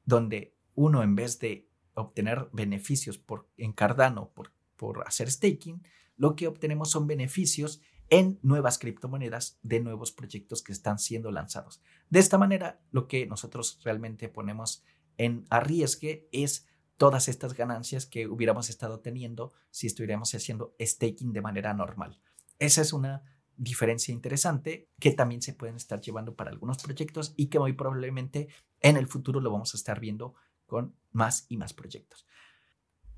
donde 0.06 0.54
uno 0.76 1.04
en 1.04 1.16
vez 1.16 1.40
de 1.40 1.70
obtener 1.94 2.50
beneficios 2.52 3.18
por, 3.18 3.50
en 3.58 3.74
Cardano 3.74 4.32
por, 4.34 4.52
por 4.76 5.08
hacer 5.08 5.30
staking, 5.30 5.84
lo 6.16 6.36
que 6.36 6.48
obtenemos 6.48 6.92
son 6.92 7.08
beneficios 7.08 7.82
en 8.10 8.40
nuevas 8.44 8.78
criptomonedas 8.78 9.60
de 9.64 9.80
nuevos 9.80 10.12
proyectos 10.12 10.62
que 10.62 10.72
están 10.72 11.00
siendo 11.00 11.32
lanzados. 11.32 11.82
De 12.10 12.20
esta 12.20 12.38
manera, 12.38 12.82
lo 12.92 13.08
que 13.08 13.26
nosotros 13.26 13.80
realmente 13.84 14.30
ponemos 14.30 14.84
en 15.18 15.46
arriesgue 15.50 16.28
es 16.32 16.68
todas 16.98 17.28
estas 17.28 17.54
ganancias 17.54 18.06
que 18.06 18.28
hubiéramos 18.28 18.70
estado 18.70 19.00
teniendo 19.00 19.54
si 19.72 19.88
estuviéramos 19.88 20.34
haciendo 20.36 20.76
staking 20.80 21.34
de 21.34 21.42
manera 21.42 21.74
normal. 21.74 22.20
Esa 22.60 22.82
es 22.82 22.94
una 22.94 23.24
diferencia 23.56 24.14
interesante 24.14 24.90
que 25.00 25.12
también 25.12 25.42
se 25.42 25.54
pueden 25.54 25.76
estar 25.76 26.02
llevando 26.02 26.36
para 26.36 26.52
algunos 26.52 26.82
proyectos 26.82 27.34
y 27.36 27.48
que 27.48 27.60
muy 27.60 27.74
probablemente 27.74 28.48
en 28.80 28.98
el 28.98 29.08
futuro 29.08 29.40
lo 29.40 29.52
vamos 29.52 29.74
a 29.74 29.78
estar 29.78 30.00
viendo 30.00 30.36
con 30.74 30.96
más 31.12 31.46
y 31.50 31.58
más 31.58 31.72
proyectos. 31.72 32.26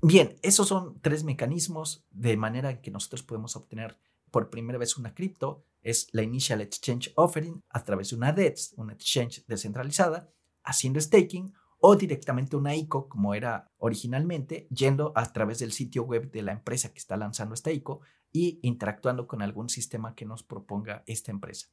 Bien, 0.02 0.36
esos 0.42 0.68
son 0.68 1.00
tres 1.00 1.24
mecanismos 1.24 2.06
de 2.10 2.36
manera 2.36 2.82
que 2.82 2.90
nosotros 2.90 3.22
podemos 3.22 3.56
obtener 3.56 3.98
por 4.30 4.50
primera 4.50 4.78
vez 4.78 4.98
una 4.98 5.14
cripto 5.14 5.64
es 5.80 6.08
la 6.12 6.20
Initial 6.20 6.60
Exchange 6.60 7.14
Offering 7.16 7.64
a 7.70 7.82
través 7.82 8.10
de 8.10 8.16
una 8.16 8.34
DEX, 8.34 8.74
una 8.76 8.92
exchange 8.92 9.42
descentralizada, 9.46 10.30
haciendo 10.64 11.00
staking 11.00 11.54
o 11.78 11.96
directamente 11.96 12.56
una 12.56 12.74
ICO 12.74 13.08
como 13.08 13.32
era 13.32 13.72
originalmente, 13.78 14.68
yendo 14.68 15.12
a 15.14 15.32
través 15.32 15.60
del 15.60 15.72
sitio 15.72 16.02
web 16.02 16.30
de 16.30 16.42
la 16.42 16.52
empresa 16.52 16.92
que 16.92 16.98
está 16.98 17.16
lanzando 17.16 17.54
esta 17.54 17.72
ICO 17.72 18.02
y 18.32 18.58
interactuando 18.62 19.26
con 19.26 19.40
algún 19.40 19.70
sistema 19.70 20.14
que 20.14 20.26
nos 20.26 20.42
proponga 20.42 21.04
esta 21.06 21.30
empresa. 21.30 21.68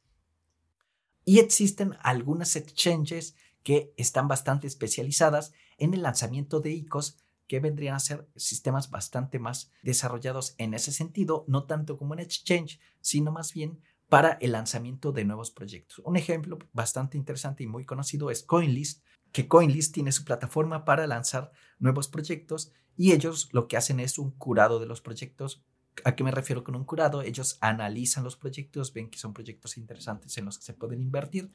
Y 1.26 1.40
existen 1.40 1.98
algunas 2.00 2.56
exchanges 2.56 3.36
que 3.64 3.94
están 3.98 4.28
bastante 4.28 4.68
especializadas 4.68 5.54
en 5.78 5.94
el 5.94 6.04
lanzamiento 6.04 6.60
de 6.60 6.72
ICOs 6.72 7.18
que 7.48 7.60
vendrían 7.60 7.96
a 7.96 8.00
ser 8.00 8.28
sistemas 8.36 8.90
bastante 8.90 9.40
más 9.40 9.72
desarrollados 9.82 10.56
en 10.58 10.74
ese 10.74 10.92
sentido, 10.92 11.46
no 11.48 11.66
tanto 11.66 11.98
como 11.98 12.14
en 12.14 12.20
Exchange, 12.20 12.80
sino 13.02 13.32
más 13.32 13.54
bien 13.54 13.80
para 14.10 14.34
el 14.42 14.52
lanzamiento 14.52 15.12
de 15.12 15.26
nuevos 15.26 15.52
proyectos. 15.52 16.02
Un 16.06 16.18
ejemplo 16.18 16.60
bastante 16.72 17.18
interesante 17.18 17.64
y 17.64 17.68
muy 17.68 17.86
conocido 17.86 18.30
es 18.30 18.44
CoinList, 18.44 19.04
que 19.32 19.48
CoinList 19.48 19.94
tiene 19.94 20.12
su 20.12 20.24
plataforma 20.24 20.86
para 20.86 21.08
lanzar 21.08 21.52
nuevos 21.80 22.08
proyectos 22.08 22.72
y 22.96 23.12
ellos 23.14 23.50
lo 23.52 23.68
que 23.68 23.78
hacen 23.78 24.00
es 24.00 24.20
un 24.20 24.32
curado 24.32 24.80
de 24.80 24.86
los 24.86 25.02
proyectos. 25.02 25.64
¿A 26.06 26.16
qué 26.16 26.24
me 26.24 26.32
refiero 26.32 26.64
con 26.64 26.76
un 26.76 26.86
curado? 26.86 27.22
Ellos 27.22 27.58
analizan 27.62 28.24
los 28.24 28.36
proyectos, 28.36 28.94
ven 28.94 29.10
que 29.10 29.18
son 29.18 29.34
proyectos 29.34 29.78
interesantes 29.78 30.38
en 30.38 30.46
los 30.46 30.58
que 30.58 30.66
se 30.66 30.74
pueden 30.74 31.02
invertir 31.02 31.52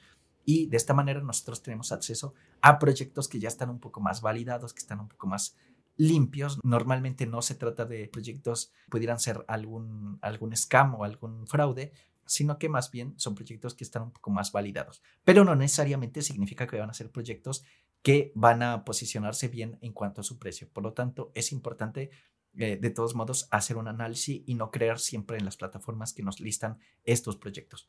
y 0.49 0.65
de 0.65 0.79
esta 0.79 0.95
manera 0.95 1.21
nosotros 1.21 1.63
tenemos 1.63 1.93
acceso 1.93 2.33
a 2.63 2.79
proyectos 2.79 3.29
que 3.29 3.39
ya 3.39 3.49
están 3.49 3.69
un 3.69 3.81
poco 3.81 4.01
más 4.01 4.23
validados, 4.23 4.73
que 4.73 4.79
están 4.79 4.99
un 4.99 5.09
poco 5.09 5.27
más 5.27 5.55
limpios. 5.99 6.59
Normalmente 6.65 7.27
no 7.27 7.43
se 7.43 7.55
trata 7.55 7.85
de 7.85 8.09
proyectos 8.09 8.73
que 8.87 8.93
pudieran 8.93 9.21
ser 9.21 9.45
algún, 9.47 10.19
algún 10.23 10.55
o 10.73 11.05
algún 11.05 11.47
fraude, 11.47 11.93
sino 12.25 12.59
que 12.59 12.71
más 12.71 12.91
bien 12.91 13.13
son 13.19 13.35
proyectos 13.35 13.75
que 13.75 13.85
están 13.85 14.05
un 14.05 14.11
poco 14.11 14.31
más 14.31 14.51
validados. 14.51 15.03
Pero 15.23 15.45
no 15.45 15.55
necesariamente 15.55 16.23
significa 16.23 16.67
que 16.67 16.79
van 16.79 16.89
a 16.89 16.95
ser 16.95 17.11
proyectos 17.11 17.63
que 18.01 18.33
van 18.35 18.63
a 18.63 18.87
posicionarse 18.87 19.49
bien 19.49 19.77
en 19.83 19.93
cuanto 19.93 20.23
a 20.23 20.25
su 20.25 20.39
precio. 20.39 20.67
Por 20.73 20.83
lo 20.83 20.95
tanto, 20.95 21.31
es 21.35 21.53
importante 21.53 22.09
eh, 22.57 22.79
de 22.81 22.91
todos 22.91 23.15
modos 23.15 23.49
hacer 23.51 23.77
un 23.77 23.87
análisis 23.87 24.43
y 24.47 24.55
no 24.55 24.71
creer 24.71 24.99
siempre 24.99 25.37
en 25.37 25.45
las 25.45 25.59
plataformas 25.59 26.15
que 26.15 26.23
nos 26.23 26.41
listan 26.41 26.79
estos 27.05 27.37
proyectos. 27.37 27.87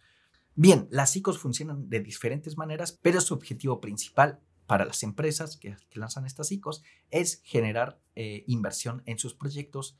Bien, 0.61 0.89
las 0.91 1.15
ICOs 1.15 1.39
funcionan 1.39 1.87
de 1.87 2.01
diferentes 2.01 2.57
maneras, 2.57 2.99
pero 3.01 3.21
su 3.21 3.33
objetivo 3.33 3.79
principal 3.79 4.41
para 4.67 4.83
las 4.83 5.03
empresas 5.03 5.55
que, 5.55 5.77
lanzan 5.93 6.25
estas 6.25 6.51
ICOs 6.51 6.83
es 7.11 7.41
generar 7.45 8.01
eh, 8.17 8.43
inversión 8.45 9.01
en 9.05 9.19
sus 9.19 9.33
proyectos. 9.33 9.97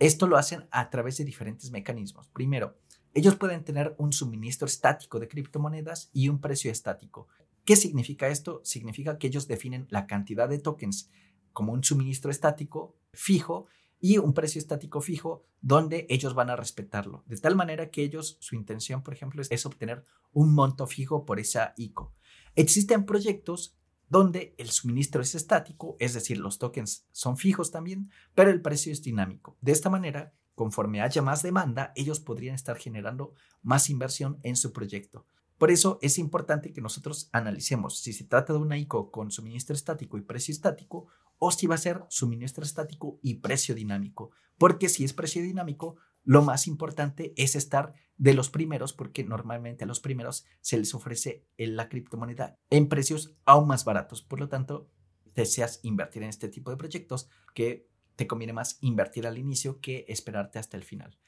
Esto 0.00 0.26
lo 0.26 0.36
hacen 0.36 0.66
a 0.72 0.90
través 0.90 1.16
de 1.16 1.24
diferentes 1.24 1.70
mecanismos. 1.70 2.26
Primero, 2.26 2.76
ellos 3.14 3.36
pueden 3.36 3.62
tener 3.62 3.94
un 3.98 4.12
suministro 4.12 4.66
estático 4.66 5.20
de 5.20 5.28
criptomonedas 5.28 6.10
y 6.12 6.28
un 6.28 6.40
precio 6.40 6.72
estático. 6.72 7.28
¿Qué 7.64 7.76
significa 7.76 8.26
esto? 8.26 8.60
Significa 8.64 9.16
que 9.16 9.28
ellos 9.28 9.46
definen 9.46 9.86
la 9.90 10.08
cantidad 10.08 10.48
de 10.48 10.58
tokens 10.58 11.08
como 11.52 11.72
un 11.72 11.84
suministro 11.84 12.32
estático 12.32 12.96
fijo 13.12 13.68
y 14.00 14.18
un 14.18 14.32
precio 14.32 14.58
estático 14.58 15.00
fijo 15.00 15.44
donde 15.60 16.06
ellos 16.08 16.34
van 16.34 16.50
a 16.50 16.56
respetarlo. 16.56 17.22
De 17.26 17.36
tal 17.36 17.54
manera 17.54 17.90
que 17.90 18.02
ellos, 18.02 18.38
su 18.40 18.56
intención, 18.56 19.02
por 19.02 19.12
ejemplo, 19.12 19.42
es, 19.42 19.66
obtener 19.66 20.04
un 20.32 20.54
monto 20.54 20.86
fijo 20.86 21.26
por 21.26 21.38
esa 21.38 21.74
ICO. 21.76 22.14
Existen 22.54 23.04
proyectos 23.04 23.76
donde 24.08 24.54
el 24.58 24.70
suministro 24.70 25.22
es 25.22 25.34
estático, 25.34 25.96
es 26.00 26.14
decir, 26.14 26.38
los 26.38 26.58
tokens 26.58 27.06
son 27.12 27.36
fijos 27.36 27.70
también, 27.70 28.10
pero 28.34 28.50
el 28.50 28.62
precio 28.62 28.90
es 28.90 29.02
dinámico. 29.02 29.56
De 29.60 29.70
esta 29.70 29.90
manera, 29.90 30.32
conforme 30.54 31.02
haya 31.02 31.22
más 31.22 31.42
demanda, 31.42 31.92
ellos 31.94 32.18
podrían 32.18 32.54
estar 32.54 32.76
generando 32.76 33.34
más 33.62 33.88
inversión 33.88 34.40
en 34.42 34.56
su 34.56 34.72
proyecto. 34.72 35.26
Por 35.58 35.70
eso 35.70 35.98
es 36.00 36.18
importante 36.18 36.72
que 36.72 36.80
nosotros 36.80 37.28
analicemos 37.32 37.98
si 38.00 38.14
se 38.14 38.24
trata 38.24 38.54
de 38.54 38.58
una 38.58 38.78
ICO 38.78 39.10
con 39.10 39.30
suministro 39.30 39.76
estático 39.76 40.16
y 40.16 40.22
precio 40.22 40.52
estático 40.52 41.08
o 41.40 41.50
si 41.50 41.66
va 41.66 41.74
a 41.74 41.78
ser 41.78 42.04
suministro 42.08 42.62
estático 42.62 43.18
y 43.22 43.36
precio 43.36 43.74
dinámico. 43.74 44.30
Porque 44.58 44.88
si 44.88 45.04
es 45.04 45.12
precio 45.12 45.42
dinámico, 45.42 45.96
lo 46.22 46.42
más 46.42 46.66
importante 46.68 47.32
es 47.36 47.56
estar 47.56 47.94
de 48.18 48.34
los 48.34 48.50
primeros, 48.50 48.92
porque 48.92 49.24
normalmente 49.24 49.84
a 49.84 49.86
los 49.86 50.00
primeros 50.00 50.44
se 50.60 50.76
les 50.76 50.94
ofrece 50.94 51.46
la 51.56 51.88
criptomoneda 51.88 52.58
en 52.68 52.88
precios 52.88 53.34
aún 53.46 53.66
más 53.66 53.84
baratos. 53.84 54.22
Por 54.22 54.38
lo 54.38 54.48
tanto, 54.48 54.90
deseas 55.34 55.80
invertir 55.82 56.22
en 56.22 56.28
este 56.28 56.48
tipo 56.48 56.70
de 56.70 56.76
proyectos 56.76 57.30
que 57.54 57.88
te 58.16 58.26
conviene 58.26 58.52
más 58.52 58.76
invertir 58.82 59.26
al 59.26 59.38
inicio 59.38 59.80
que 59.80 60.04
esperarte 60.08 60.58
hasta 60.58 60.76
el 60.76 60.84
final. 60.84 61.18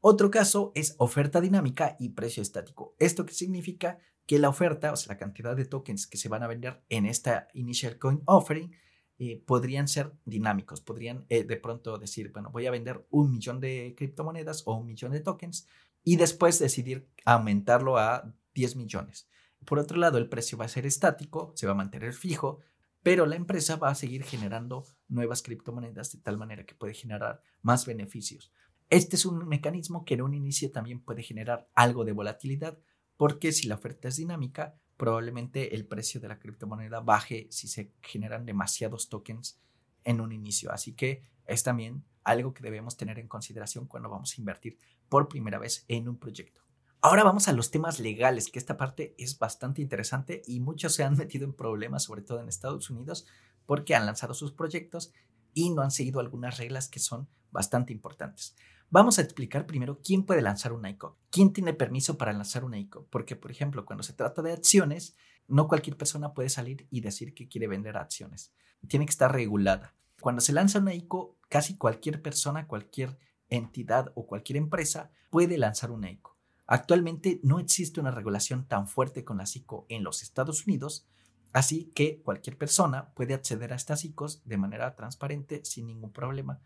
Otro 0.00 0.30
caso 0.30 0.70
es 0.76 0.94
oferta 0.98 1.40
dinámica 1.40 1.96
y 1.98 2.10
precio 2.10 2.40
estático. 2.40 2.94
¿Esto 3.00 3.26
qué 3.26 3.34
significa? 3.34 3.98
Que 4.26 4.38
la 4.38 4.48
oferta, 4.48 4.92
o 4.92 4.96
sea, 4.96 5.14
la 5.14 5.18
cantidad 5.18 5.56
de 5.56 5.64
tokens 5.64 6.06
que 6.06 6.18
se 6.18 6.28
van 6.28 6.44
a 6.44 6.46
vender 6.46 6.84
en 6.88 7.06
esta 7.06 7.48
Initial 7.54 7.98
Coin 7.98 8.22
Offering, 8.26 8.72
eh, 9.18 9.42
podrían 9.46 9.88
ser 9.88 10.12
dinámicos, 10.24 10.80
podrían 10.80 11.24
eh, 11.28 11.44
de 11.44 11.56
pronto 11.56 11.96
decir, 11.98 12.32
bueno, 12.32 12.50
voy 12.50 12.66
a 12.66 12.70
vender 12.70 13.06
un 13.10 13.30
millón 13.32 13.60
de 13.60 13.94
criptomonedas 13.96 14.62
o 14.66 14.74
un 14.74 14.86
millón 14.86 15.12
de 15.12 15.20
tokens 15.20 15.66
y 16.04 16.16
después 16.16 16.58
decidir 16.58 17.08
aumentarlo 17.24 17.98
a 17.98 18.32
10 18.54 18.76
millones. 18.76 19.28
Por 19.64 19.78
otro 19.78 19.96
lado, 19.96 20.18
el 20.18 20.28
precio 20.28 20.58
va 20.58 20.66
a 20.66 20.68
ser 20.68 20.86
estático, 20.86 21.52
se 21.56 21.66
va 21.66 21.72
a 21.72 21.76
mantener 21.76 22.12
fijo, 22.12 22.60
pero 23.02 23.24
la 23.24 23.36
empresa 23.36 23.76
va 23.76 23.88
a 23.88 23.94
seguir 23.94 24.22
generando 24.22 24.84
nuevas 25.08 25.42
criptomonedas 25.42 26.12
de 26.12 26.18
tal 26.18 26.36
manera 26.36 26.66
que 26.66 26.74
puede 26.74 26.92
generar 26.92 27.40
más 27.62 27.86
beneficios. 27.86 28.52
Este 28.90 29.16
es 29.16 29.26
un 29.26 29.48
mecanismo 29.48 30.04
que 30.04 30.14
en 30.14 30.22
un 30.22 30.34
inicio 30.34 30.70
también 30.70 31.00
puede 31.00 31.22
generar 31.22 31.68
algo 31.74 32.04
de 32.04 32.12
volatilidad, 32.12 32.78
porque 33.16 33.52
si 33.52 33.66
la 33.66 33.76
oferta 33.76 34.08
es 34.08 34.16
dinámica, 34.16 34.76
probablemente 34.96 35.74
el 35.74 35.86
precio 35.86 36.20
de 36.20 36.28
la 36.28 36.38
criptomoneda 36.38 37.00
baje 37.00 37.46
si 37.50 37.68
se 37.68 37.92
generan 38.00 38.46
demasiados 38.46 39.08
tokens 39.08 39.60
en 40.04 40.20
un 40.20 40.32
inicio. 40.32 40.72
Así 40.72 40.94
que 40.94 41.22
es 41.46 41.62
también 41.62 42.04
algo 42.24 42.54
que 42.54 42.62
debemos 42.62 42.96
tener 42.96 43.18
en 43.18 43.28
consideración 43.28 43.86
cuando 43.86 44.10
vamos 44.10 44.32
a 44.32 44.40
invertir 44.40 44.78
por 45.08 45.28
primera 45.28 45.58
vez 45.58 45.84
en 45.88 46.08
un 46.08 46.18
proyecto. 46.18 46.62
Ahora 47.00 47.22
vamos 47.22 47.46
a 47.46 47.52
los 47.52 47.70
temas 47.70 48.00
legales, 48.00 48.50
que 48.50 48.58
esta 48.58 48.76
parte 48.76 49.14
es 49.18 49.38
bastante 49.38 49.80
interesante 49.82 50.42
y 50.46 50.60
muchos 50.60 50.94
se 50.94 51.04
han 51.04 51.16
metido 51.18 51.44
en 51.44 51.52
problemas, 51.52 52.04
sobre 52.04 52.22
todo 52.22 52.40
en 52.40 52.48
Estados 52.48 52.90
Unidos, 52.90 53.26
porque 53.64 53.94
han 53.94 54.06
lanzado 54.06 54.34
sus 54.34 54.52
proyectos 54.52 55.12
y 55.54 55.70
no 55.70 55.82
han 55.82 55.90
seguido 55.90 56.20
algunas 56.20 56.58
reglas 56.58 56.88
que 56.88 56.98
son 56.98 57.28
bastante 57.50 57.92
importantes. 57.92 58.56
Vamos 58.88 59.18
a 59.18 59.22
explicar 59.22 59.66
primero 59.66 60.00
quién 60.00 60.24
puede 60.24 60.42
lanzar 60.42 60.72
una 60.72 60.88
ICO, 60.88 61.18
quién 61.30 61.52
tiene 61.52 61.74
permiso 61.74 62.16
para 62.16 62.32
lanzar 62.32 62.64
una 62.64 62.78
ICO, 62.78 63.06
porque 63.10 63.34
por 63.34 63.50
ejemplo, 63.50 63.84
cuando 63.84 64.04
se 64.04 64.12
trata 64.12 64.42
de 64.42 64.52
acciones, 64.52 65.16
no 65.48 65.66
cualquier 65.66 65.96
persona 65.96 66.34
puede 66.34 66.50
salir 66.50 66.86
y 66.90 67.00
decir 67.00 67.34
que 67.34 67.48
quiere 67.48 67.66
vender 67.66 67.96
acciones. 67.96 68.52
Tiene 68.86 69.04
que 69.04 69.10
estar 69.10 69.32
regulada. 69.32 69.94
Cuando 70.20 70.40
se 70.40 70.52
lanza 70.52 70.78
una 70.78 70.94
ICO, 70.94 71.36
casi 71.48 71.76
cualquier 71.76 72.22
persona, 72.22 72.68
cualquier 72.68 73.18
entidad 73.48 74.12
o 74.14 74.24
cualquier 74.26 74.56
empresa 74.56 75.10
puede 75.30 75.58
lanzar 75.58 75.90
una 75.90 76.10
ICO. 76.10 76.36
Actualmente 76.68 77.40
no 77.42 77.58
existe 77.58 77.98
una 77.98 78.12
regulación 78.12 78.66
tan 78.68 78.86
fuerte 78.86 79.24
con 79.24 79.38
la 79.38 79.44
ICO 79.52 79.86
en 79.88 80.04
los 80.04 80.22
Estados 80.22 80.64
Unidos, 80.64 81.08
así 81.52 81.90
que 81.92 82.22
cualquier 82.22 82.56
persona 82.56 83.12
puede 83.14 83.34
acceder 83.34 83.72
a 83.72 83.76
estas 83.76 84.04
ICOs 84.04 84.42
de 84.44 84.58
manera 84.58 84.94
transparente 84.94 85.64
sin 85.64 85.88
ningún 85.88 86.12
problema 86.12 86.60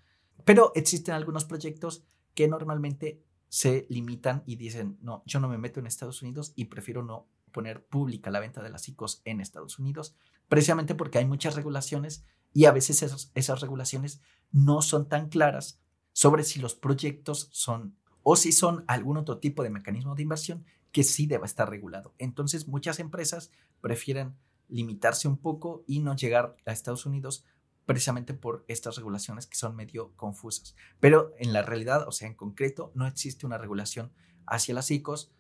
pero 0.45 0.73
existen 0.75 1.15
algunos 1.15 1.45
proyectos 1.45 2.05
que 2.35 2.49
normalmente 2.49 3.23
se 3.49 3.87
limitan 3.89 4.43
y 4.47 4.57
dicen, 4.57 4.97
no, 5.03 5.23
yo 5.27 5.41
no 5.41 5.49
me 5.49 5.59
meto 5.59 5.81
en 5.81 5.87
Estados 5.87 6.23
Unidos 6.23 6.53
y 6.55 6.67
prefiero 6.67 7.03
no 7.03 7.27
poner 7.51 7.85
pública 7.85 8.31
la 8.31 8.41
venta 8.41 8.63
de 8.63 8.71
las 8.71 8.89
ICOs 8.89 9.23
en 9.25 9.41
Estados 9.41 9.79
Unidos, 9.79 10.15
precisamente 10.49 10.95
porque 10.95 11.19
hay 11.19 11.25
muchas 11.25 11.57
regulaciones 11.57 12.25
y 12.53 12.65
a 12.65 12.73
veces 12.73 13.03
esas, 13.35 13.61
regulaciones 13.61 14.21
no 14.53 14.83
son 14.83 15.09
tan 15.09 15.29
claras 15.29 15.81
sobre 16.13 16.45
si 16.45 16.61
los 16.61 16.75
proyectos 16.75 17.49
son 17.53 17.97
o 18.23 18.37
si 18.37 18.53
son 18.53 18.85
algún 18.87 19.17
otro 19.17 19.39
tipo 19.39 19.63
de 19.63 19.71
mecanismo 19.71 20.15
de 20.15 20.23
inversión 20.23 20.65
que 20.93 21.05
sí 21.05 21.27
deba 21.27 21.47
estar 21.47 21.69
regulado. 21.71 22.15
Entonces 22.19 22.69
muchas 22.69 22.99
empresas 22.99 23.51
prefieren 23.81 24.37
limitarse 24.69 25.29
un 25.29 25.37
poco 25.37 25.85
y 25.87 26.01
no 26.01 26.15
llegar 26.15 26.57
a 26.67 26.73
Estados 26.73 27.07
Unidos 27.07 27.45
precisamente 27.91 28.35
por 28.35 28.65
estas 28.69 28.95
regulaciones 28.95 29.49
que 29.49 29.57
son 29.57 29.75
medio 29.75 30.15
confusas. 30.15 30.77
Pero 31.01 31.35
en 31.41 31.53
la 31.53 31.63
realidad, 31.63 32.07
o 32.07 32.13
sea, 32.13 32.29
en 32.29 32.37
concreto, 32.37 32.93
no 32.95 33.05
existe 33.05 33.47
una 33.47 33.59
regulación 33.59 34.13
hacia 34.47 34.77
las 34.77 34.93
ICOs, 34.93 35.33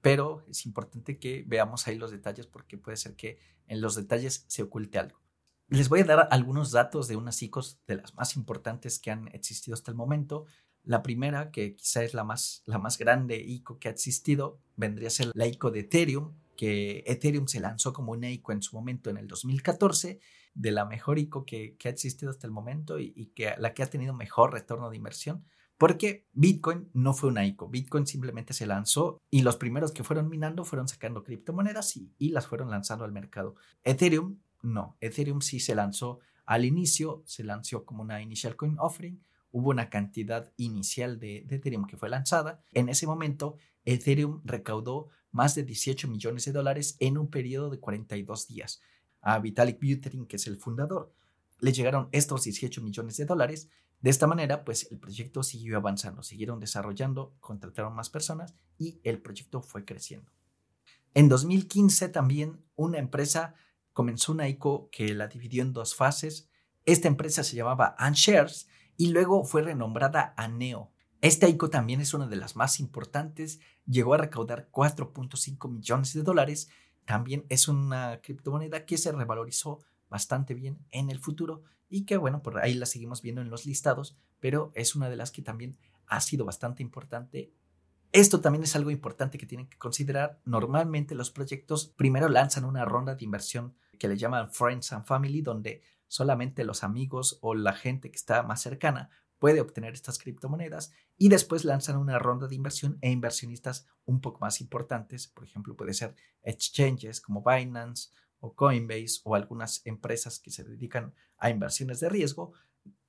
pero 0.00 0.44
es 0.50 0.66
importante 0.66 1.20
que 1.20 1.44
veamos 1.46 1.86
ahí 1.86 1.94
los 1.94 2.10
detalles 2.10 2.48
porque 2.48 2.76
puede 2.76 2.96
ser 2.96 3.14
que 3.14 3.38
en 3.68 3.80
los 3.80 3.94
detalles 3.94 4.46
se 4.48 4.64
oculte 4.64 4.98
algo. 4.98 5.20
Les 5.68 5.88
voy 5.88 6.00
a 6.00 6.04
dar 6.04 6.26
algunos 6.32 6.72
datos 6.72 7.06
de 7.06 7.14
unas 7.14 7.40
ICOs 7.40 7.78
de 7.86 7.98
las 7.98 8.16
más 8.16 8.34
importantes 8.34 8.98
que 8.98 9.12
han 9.12 9.28
existido 9.28 9.74
hasta 9.74 9.92
el 9.92 9.96
momento. 9.96 10.46
La 10.82 11.04
primera, 11.04 11.52
que 11.52 11.76
quizá 11.76 12.02
es 12.02 12.14
la 12.14 12.24
más, 12.24 12.64
la 12.66 12.80
más 12.80 12.98
grande 12.98 13.36
ICO 13.36 13.78
que 13.78 13.86
ha 13.86 13.92
existido, 13.92 14.58
vendría 14.74 15.06
a 15.06 15.12
ser 15.12 15.30
la 15.34 15.46
ICO 15.46 15.70
de 15.70 15.80
Ethereum, 15.80 16.34
que 16.56 17.04
Ethereum 17.06 17.46
se 17.46 17.60
lanzó 17.60 17.92
como 17.92 18.10
una 18.10 18.28
ICO 18.28 18.50
en 18.50 18.62
su 18.62 18.74
momento 18.74 19.08
en 19.08 19.18
el 19.18 19.28
2014 19.28 20.18
de 20.56 20.70
la 20.70 20.86
mejor 20.86 21.18
ICO 21.18 21.44
que, 21.44 21.76
ha 21.84 21.88
existido 21.88 22.30
hasta 22.30 22.46
el 22.46 22.52
momento 22.52 22.98
y, 22.98 23.30
que 23.34 23.54
la 23.58 23.74
que 23.74 23.82
ha 23.82 23.90
tenido 23.90 24.14
mejor 24.14 24.52
retorno 24.52 24.90
de 24.90 24.96
inversión. 24.96 25.44
Porque 25.78 26.26
Bitcoin 26.32 26.88
no 26.94 27.12
fue 27.12 27.28
una 27.28 27.44
ICO, 27.44 27.68
Bitcoin 27.68 28.06
simplemente 28.06 28.54
se 28.54 28.64
lanzó 28.64 29.20
y 29.30 29.42
los 29.42 29.56
primeros 29.56 29.92
que 29.92 30.04
fueron 30.04 30.30
minando 30.30 30.64
fueron 30.64 30.88
sacando 30.88 31.22
criptomonedas 31.22 31.96
y, 31.96 32.30
las 32.30 32.46
fueron 32.46 32.70
lanzando 32.70 33.04
al 33.04 33.12
mercado. 33.12 33.54
Ethereum 33.84 34.38
no, 34.62 34.96
Ethereum 35.00 35.42
sí 35.42 35.60
se 35.60 35.74
lanzó 35.74 36.20
al 36.46 36.64
inicio, 36.64 37.22
se 37.26 37.44
lanzó 37.44 37.84
como 37.84 38.02
una 38.02 38.22
initial 38.22 38.56
coin 38.56 38.76
offering, 38.78 39.22
hubo 39.50 39.68
una 39.68 39.90
cantidad 39.90 40.50
inicial 40.56 41.18
de, 41.18 41.44
de, 41.46 41.56
Ethereum 41.56 41.86
que 41.86 41.98
fue 41.98 42.08
lanzada. 42.08 42.62
En 42.72 42.88
ese 42.88 43.06
momento, 43.06 43.56
Ethereum 43.84 44.40
recaudó 44.44 45.10
más 45.30 45.54
de 45.54 45.64
18 45.64 46.08
millones 46.08 46.46
de 46.46 46.52
dólares 46.52 46.96
en 47.00 47.18
un 47.18 47.28
periodo 47.28 47.68
de 47.68 47.78
42 47.78 48.48
días 48.48 48.80
a 49.26 49.40
Vitalik 49.40 49.80
Buterin, 49.80 50.24
que 50.26 50.36
es 50.36 50.46
el 50.46 50.56
fundador, 50.56 51.12
le 51.58 51.72
llegaron 51.72 52.08
estos 52.12 52.44
18 52.44 52.80
millones 52.80 53.16
de 53.16 53.24
dólares. 53.24 53.68
De 54.00 54.10
esta 54.10 54.28
manera, 54.28 54.64
pues 54.64 54.86
el 54.92 55.00
proyecto 55.00 55.42
siguió 55.42 55.76
avanzando, 55.76 56.22
siguieron 56.22 56.60
desarrollando, 56.60 57.34
contrataron 57.40 57.92
más 57.92 58.08
personas 58.08 58.54
y 58.78 59.00
el 59.02 59.20
proyecto 59.20 59.62
fue 59.62 59.84
creciendo. 59.84 60.30
En 61.12 61.28
2015 61.28 62.08
también 62.10 62.62
una 62.76 62.98
empresa 62.98 63.56
comenzó 63.92 64.30
una 64.30 64.48
ICO 64.48 64.90
que 64.92 65.12
la 65.12 65.26
dividió 65.26 65.64
en 65.64 65.72
dos 65.72 65.96
fases. 65.96 66.48
Esta 66.84 67.08
empresa 67.08 67.42
se 67.42 67.56
llamaba 67.56 67.96
Anshares 67.98 68.68
y 68.96 69.08
luego 69.08 69.44
fue 69.44 69.62
renombrada 69.62 70.34
Aneo. 70.36 70.92
Esta 71.20 71.48
ICO 71.48 71.68
también 71.68 72.00
es 72.00 72.14
una 72.14 72.28
de 72.28 72.36
las 72.36 72.54
más 72.54 72.78
importantes, 72.78 73.58
llegó 73.86 74.14
a 74.14 74.18
recaudar 74.18 74.68
4.5 74.70 75.68
millones 75.68 76.12
de 76.12 76.22
dólares 76.22 76.68
también 77.06 77.46
es 77.48 77.68
una 77.68 78.20
criptomoneda 78.20 78.84
que 78.84 78.98
se 78.98 79.12
revalorizó 79.12 79.80
bastante 80.08 80.54
bien 80.54 80.78
en 80.90 81.10
el 81.10 81.18
futuro 81.18 81.62
y 81.88 82.04
que 82.04 82.16
bueno, 82.16 82.42
por 82.42 82.58
ahí 82.58 82.74
la 82.74 82.86
seguimos 82.86 83.22
viendo 83.22 83.40
en 83.40 83.48
los 83.48 83.64
listados, 83.64 84.16
pero 84.40 84.72
es 84.74 84.94
una 84.94 85.08
de 85.08 85.16
las 85.16 85.30
que 85.30 85.42
también 85.42 85.78
ha 86.06 86.20
sido 86.20 86.44
bastante 86.44 86.82
importante. 86.82 87.52
Esto 88.12 88.40
también 88.40 88.64
es 88.64 88.76
algo 88.76 88.90
importante 88.90 89.38
que 89.38 89.46
tienen 89.46 89.68
que 89.68 89.78
considerar. 89.78 90.40
Normalmente 90.44 91.14
los 91.14 91.30
proyectos 91.30 91.86
primero 91.86 92.28
lanzan 92.28 92.64
una 92.64 92.84
ronda 92.84 93.14
de 93.14 93.24
inversión 93.24 93.74
que 93.98 94.08
le 94.08 94.16
llaman 94.16 94.50
Friends 94.50 94.92
and 94.92 95.04
Family, 95.04 95.42
donde 95.42 95.82
solamente 96.08 96.64
los 96.64 96.82
amigos 96.84 97.38
o 97.40 97.54
la 97.54 97.72
gente 97.72 98.10
que 98.10 98.16
está 98.16 98.42
más 98.42 98.60
cercana 98.62 99.10
puede 99.46 99.60
obtener 99.60 99.94
estas 99.94 100.18
criptomonedas 100.18 100.90
y 101.16 101.28
después 101.28 101.64
lanzan 101.64 101.98
una 101.98 102.18
ronda 102.18 102.48
de 102.48 102.56
inversión 102.56 102.98
e 103.00 103.12
inversionistas 103.12 103.86
un 104.04 104.20
poco 104.20 104.40
más 104.40 104.60
importantes, 104.60 105.28
por 105.28 105.44
ejemplo, 105.44 105.76
puede 105.76 105.94
ser 105.94 106.16
exchanges 106.42 107.20
como 107.20 107.44
Binance 107.44 108.10
o 108.40 108.56
Coinbase 108.56 109.20
o 109.22 109.36
algunas 109.36 109.86
empresas 109.86 110.40
que 110.40 110.50
se 110.50 110.64
dedican 110.64 111.14
a 111.38 111.48
inversiones 111.48 112.00
de 112.00 112.08
riesgo, 112.08 112.54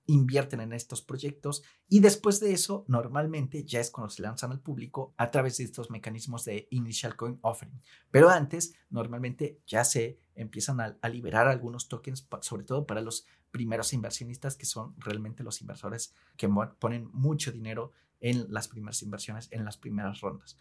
invierten 0.05 0.61
en 0.61 0.73
estos 0.73 1.01
proyectos 1.01 1.63
y 1.89 2.01
después 2.01 2.39
de 2.39 2.53
eso 2.53 2.85
normalmente 2.87 3.63
ya 3.63 3.79
es 3.79 3.89
cuando 3.89 4.11
se 4.11 4.21
lanzan 4.21 4.51
al 4.51 4.61
público 4.61 5.15
a 5.17 5.31
través 5.31 5.57
de 5.57 5.63
estos 5.63 5.89
mecanismos 5.89 6.45
de 6.45 6.67
initial 6.69 7.15
coin 7.15 7.39
offering. 7.41 7.81
Pero 8.11 8.29
antes 8.29 8.75
normalmente 8.91 9.59
ya 9.65 9.83
se 9.83 10.19
empiezan 10.35 10.81
a, 10.81 10.99
a 11.01 11.09
liberar 11.09 11.47
algunos 11.47 11.87
tokens, 11.87 12.27
sobre 12.41 12.63
todo 12.63 12.85
para 12.85 13.01
los 13.01 13.25
primeros 13.57 13.91
inversionistas 13.91 14.55
que 14.55 14.67
son 14.67 14.93
realmente 14.99 15.43
los 15.43 15.61
inversores 15.61 16.13
que 16.37 16.47
ponen 16.79 17.09
mucho 17.11 17.51
dinero 17.51 17.91
en 18.19 18.45
las 18.53 18.67
primeras 18.67 19.01
inversiones, 19.01 19.47
en 19.51 19.65
las 19.65 19.77
primeras 19.77 20.21
rondas. 20.21 20.57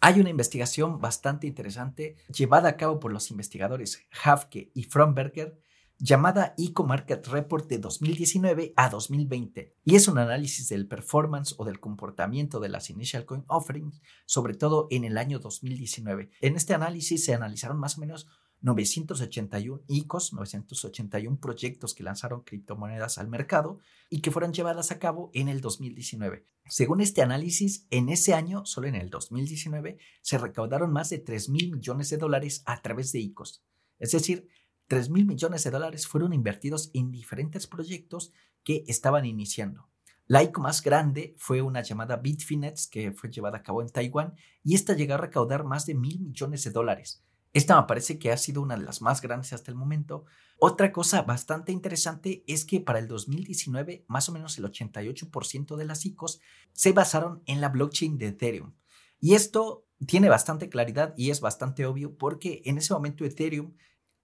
Hay 0.00 0.20
una 0.20 0.28
investigación 0.28 1.00
bastante 1.00 1.46
interesante 1.46 2.16
llevada 2.28 2.68
a 2.68 2.76
cabo 2.76 3.00
por 3.00 3.10
los 3.10 3.30
investigadores 3.30 4.02
Hafke 4.22 4.70
y 4.74 4.82
Fromberger 4.82 5.58
llamada 5.98 6.54
Eco-Market 6.58 7.26
Report 7.28 7.66
de 7.70 7.78
2019 7.78 8.74
a 8.76 8.90
2020 8.90 9.74
y 9.82 9.94
es 9.94 10.08
un 10.08 10.18
análisis 10.18 10.68
del 10.68 10.86
performance 10.86 11.54
o 11.56 11.64
del 11.64 11.80
comportamiento 11.80 12.60
de 12.60 12.68
las 12.68 12.90
Initial 12.90 13.24
Coin 13.24 13.44
Offerings, 13.46 14.02
sobre 14.26 14.52
todo 14.52 14.88
en 14.90 15.04
el 15.04 15.16
año 15.16 15.38
2019. 15.38 16.28
En 16.42 16.56
este 16.56 16.74
análisis 16.74 17.24
se 17.24 17.32
analizaron 17.32 17.78
más 17.78 17.96
o 17.96 18.02
menos 18.02 18.26
981 18.66 19.84
ICOs, 19.86 20.32
981 20.32 21.38
proyectos 21.38 21.94
que 21.94 22.02
lanzaron 22.02 22.42
criptomonedas 22.42 23.16
al 23.18 23.28
mercado 23.28 23.78
y 24.10 24.22
que 24.22 24.32
fueron 24.32 24.52
llevadas 24.52 24.90
a 24.90 24.98
cabo 24.98 25.30
en 25.34 25.48
el 25.48 25.60
2019. 25.60 26.44
Según 26.68 27.00
este 27.00 27.22
análisis, 27.22 27.86
en 27.90 28.08
ese 28.08 28.34
año, 28.34 28.66
solo 28.66 28.88
en 28.88 28.96
el 28.96 29.08
2019, 29.08 29.98
se 30.20 30.38
recaudaron 30.38 30.92
más 30.92 31.10
de 31.10 31.18
3 31.18 31.48
mil 31.48 31.70
millones 31.70 32.10
de 32.10 32.16
dólares 32.16 32.64
a 32.66 32.82
través 32.82 33.12
de 33.12 33.20
ICOs. 33.20 33.62
Es 34.00 34.10
decir, 34.10 34.48
3 34.88 35.10
mil 35.10 35.26
millones 35.26 35.62
de 35.62 35.70
dólares 35.70 36.08
fueron 36.08 36.32
invertidos 36.32 36.90
en 36.92 37.12
diferentes 37.12 37.68
proyectos 37.68 38.32
que 38.64 38.82
estaban 38.88 39.26
iniciando. 39.26 39.88
La 40.26 40.42
ICO 40.42 40.60
más 40.60 40.82
grande 40.82 41.36
fue 41.38 41.62
una 41.62 41.82
llamada 41.82 42.16
Bitfinex 42.16 42.88
que 42.88 43.12
fue 43.12 43.30
llevada 43.30 43.58
a 43.58 43.62
cabo 43.62 43.80
en 43.80 43.90
Taiwán 43.90 44.34
y 44.64 44.74
esta 44.74 44.94
llegó 44.94 45.14
a 45.14 45.18
recaudar 45.18 45.62
más 45.62 45.86
de 45.86 45.94
mil 45.94 46.18
millones 46.18 46.64
de 46.64 46.72
dólares. 46.72 47.22
Esta 47.56 47.80
me 47.80 47.86
parece 47.86 48.18
que 48.18 48.30
ha 48.30 48.36
sido 48.36 48.60
una 48.60 48.76
de 48.76 48.84
las 48.84 49.00
más 49.00 49.22
grandes 49.22 49.54
hasta 49.54 49.70
el 49.70 49.78
momento. 49.78 50.26
Otra 50.58 50.92
cosa 50.92 51.22
bastante 51.22 51.72
interesante 51.72 52.44
es 52.46 52.66
que 52.66 52.82
para 52.82 52.98
el 52.98 53.08
2019 53.08 54.04
más 54.08 54.28
o 54.28 54.32
menos 54.32 54.58
el 54.58 54.66
88% 54.66 55.74
de 55.76 55.84
las 55.86 56.04
ICOs 56.04 56.42
se 56.74 56.92
basaron 56.92 57.42
en 57.46 57.62
la 57.62 57.70
blockchain 57.70 58.18
de 58.18 58.26
Ethereum. 58.26 58.74
Y 59.20 59.36
esto 59.36 59.86
tiene 60.06 60.28
bastante 60.28 60.68
claridad 60.68 61.14
y 61.16 61.30
es 61.30 61.40
bastante 61.40 61.86
obvio 61.86 62.18
porque 62.18 62.60
en 62.66 62.76
ese 62.76 62.92
momento 62.92 63.24
Ethereum 63.24 63.72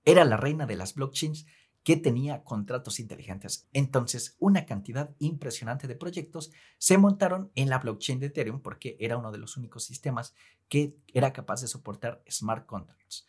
era 0.04 0.26
la 0.26 0.36
reina 0.36 0.66
de 0.66 0.76
las 0.76 0.92
blockchains 0.92 1.46
que 1.82 1.96
tenía 1.96 2.44
contratos 2.44 3.00
inteligentes. 3.00 3.68
Entonces, 3.72 4.36
una 4.38 4.66
cantidad 4.66 5.14
impresionante 5.18 5.88
de 5.88 5.96
proyectos 5.96 6.52
se 6.78 6.98
montaron 6.98 7.50
en 7.54 7.70
la 7.70 7.78
blockchain 7.78 8.20
de 8.20 8.26
Ethereum 8.26 8.60
porque 8.60 8.96
era 9.00 9.16
uno 9.16 9.32
de 9.32 9.38
los 9.38 9.56
únicos 9.56 9.84
sistemas 9.84 10.34
que 10.68 10.96
era 11.12 11.32
capaz 11.32 11.60
de 11.60 11.68
soportar 11.68 12.22
smart 12.30 12.66
contracts. 12.66 13.26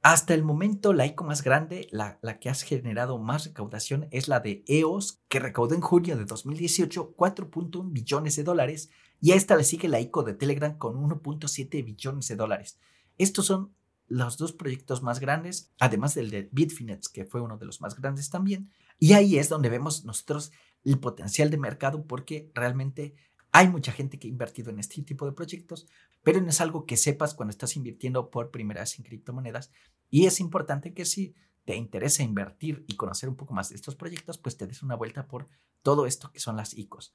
Hasta 0.00 0.32
el 0.32 0.44
momento, 0.44 0.92
la 0.92 1.06
ICO 1.06 1.24
más 1.24 1.42
grande, 1.42 1.88
la, 1.90 2.20
que 2.38 2.48
ha 2.48 2.54
generado 2.54 3.18
más 3.18 3.46
recaudación, 3.46 4.06
es 4.12 4.28
la 4.28 4.38
de 4.38 4.62
EOS, 4.68 5.20
que 5.28 5.40
recaudó 5.40 5.74
en 5.74 5.80
junio 5.80 6.16
de 6.16 6.24
2018 6.24 7.16
4.1 7.16 7.92
billones 7.92 8.36
de 8.36 8.44
dólares, 8.44 8.90
y 9.20 9.32
a 9.32 9.34
esta 9.34 9.56
le 9.56 9.64
sigue 9.64 9.88
la 9.88 10.00
ICO 10.00 10.22
de 10.22 10.34
Telegram 10.34 10.78
con 10.78 10.94
1.7 10.94 11.84
billones 11.84 12.28
de 12.28 12.36
dólares. 12.36 12.78
Estos 13.18 13.46
son 13.46 13.74
los 14.08 14.38
dos 14.38 14.52
proyectos 14.52 15.02
más 15.02 15.20
grandes, 15.20 15.70
además 15.78 16.14
del 16.14 16.30
de 16.30 16.48
Bitfinex, 16.50 17.08
que 17.08 17.24
fue 17.24 17.40
uno 17.40 17.58
de 17.58 17.66
los 17.66 17.80
más 17.80 17.94
grandes 17.94 18.30
también. 18.30 18.70
Y 18.98 19.12
ahí 19.12 19.38
es 19.38 19.48
donde 19.48 19.68
vemos 19.68 20.04
nosotros 20.04 20.50
el 20.84 20.98
potencial 20.98 21.50
de 21.50 21.58
mercado 21.58 22.06
porque 22.06 22.50
realmente 22.54 23.14
hay 23.52 23.68
mucha 23.68 23.92
gente 23.92 24.18
que 24.18 24.26
ha 24.26 24.30
invertido 24.30 24.70
en 24.70 24.78
este 24.78 25.02
tipo 25.02 25.26
de 25.26 25.32
proyectos, 25.32 25.86
pero 26.22 26.40
no 26.40 26.48
es 26.48 26.60
algo 26.60 26.86
que 26.86 26.96
sepas 26.96 27.34
cuando 27.34 27.50
estás 27.50 27.76
invirtiendo 27.76 28.30
por 28.30 28.50
primera 28.50 28.80
vez 28.80 28.98
en 28.98 29.04
criptomonedas. 29.04 29.70
Y 30.10 30.26
es 30.26 30.40
importante 30.40 30.94
que 30.94 31.04
si 31.04 31.34
te 31.64 31.76
interesa 31.76 32.22
invertir 32.22 32.84
y 32.88 32.96
conocer 32.96 33.28
un 33.28 33.36
poco 33.36 33.54
más 33.54 33.68
de 33.68 33.76
estos 33.76 33.94
proyectos, 33.94 34.38
pues 34.38 34.56
te 34.56 34.66
des 34.66 34.82
una 34.82 34.96
vuelta 34.96 35.26
por 35.26 35.48
todo 35.82 36.06
esto 36.06 36.30
que 36.32 36.40
son 36.40 36.56
las 36.56 36.76
ICOs. 36.76 37.14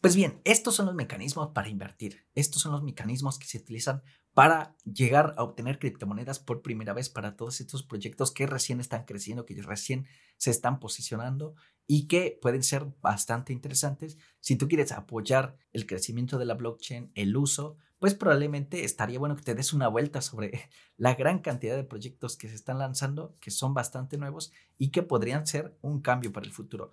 Pues 0.00 0.16
bien, 0.16 0.40
estos 0.44 0.74
son 0.74 0.86
los 0.86 0.94
mecanismos 0.94 1.50
para 1.54 1.68
invertir. 1.68 2.26
Estos 2.34 2.62
son 2.62 2.72
los 2.72 2.82
mecanismos 2.82 3.38
que 3.38 3.46
se 3.46 3.58
utilizan 3.58 4.02
para 4.34 4.76
llegar 4.84 5.34
a 5.36 5.42
obtener 5.42 5.78
criptomonedas 5.78 6.38
por 6.38 6.62
primera 6.62 6.92
vez 6.92 7.08
para 7.10 7.36
todos 7.36 7.60
estos 7.60 7.82
proyectos 7.82 8.30
que 8.30 8.46
recién 8.46 8.80
están 8.80 9.04
creciendo, 9.04 9.44
que 9.44 9.60
recién 9.62 10.06
se 10.36 10.50
están 10.50 10.78
posicionando 10.78 11.54
y 11.86 12.06
que 12.06 12.38
pueden 12.40 12.62
ser 12.62 12.86
bastante 13.00 13.52
interesantes. 13.52 14.16
Si 14.40 14.56
tú 14.56 14.68
quieres 14.68 14.92
apoyar 14.92 15.56
el 15.72 15.86
crecimiento 15.86 16.38
de 16.38 16.44
la 16.44 16.54
blockchain, 16.54 17.10
el 17.14 17.36
uso, 17.36 17.78
pues 17.98 18.14
probablemente 18.14 18.84
estaría 18.84 19.18
bueno 19.18 19.34
que 19.36 19.42
te 19.42 19.54
des 19.54 19.72
una 19.72 19.88
vuelta 19.88 20.20
sobre 20.20 20.52
la 20.96 21.14
gran 21.14 21.40
cantidad 21.40 21.76
de 21.76 21.84
proyectos 21.84 22.36
que 22.36 22.48
se 22.48 22.54
están 22.54 22.78
lanzando, 22.78 23.34
que 23.40 23.50
son 23.50 23.74
bastante 23.74 24.18
nuevos 24.18 24.52
y 24.76 24.90
que 24.90 25.02
podrían 25.02 25.46
ser 25.46 25.76
un 25.80 26.00
cambio 26.00 26.32
para 26.32 26.46
el 26.46 26.52
futuro. 26.52 26.92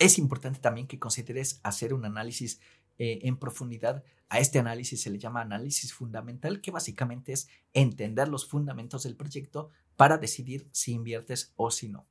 Es 0.00 0.18
importante 0.18 0.60
también 0.60 0.86
que 0.86 0.98
consideres 0.98 1.60
hacer 1.62 1.92
un 1.92 2.06
análisis 2.06 2.58
eh, 2.98 3.18
en 3.22 3.36
profundidad. 3.36 4.02
A 4.30 4.38
este 4.38 4.58
análisis 4.58 5.02
se 5.02 5.10
le 5.10 5.18
llama 5.18 5.42
análisis 5.42 5.92
fundamental, 5.92 6.62
que 6.62 6.70
básicamente 6.70 7.34
es 7.34 7.48
entender 7.74 8.26
los 8.28 8.48
fundamentos 8.48 9.02
del 9.02 9.14
proyecto 9.14 9.68
para 9.96 10.16
decidir 10.16 10.70
si 10.72 10.92
inviertes 10.92 11.52
o 11.56 11.70
si 11.70 11.90
no. 11.90 12.08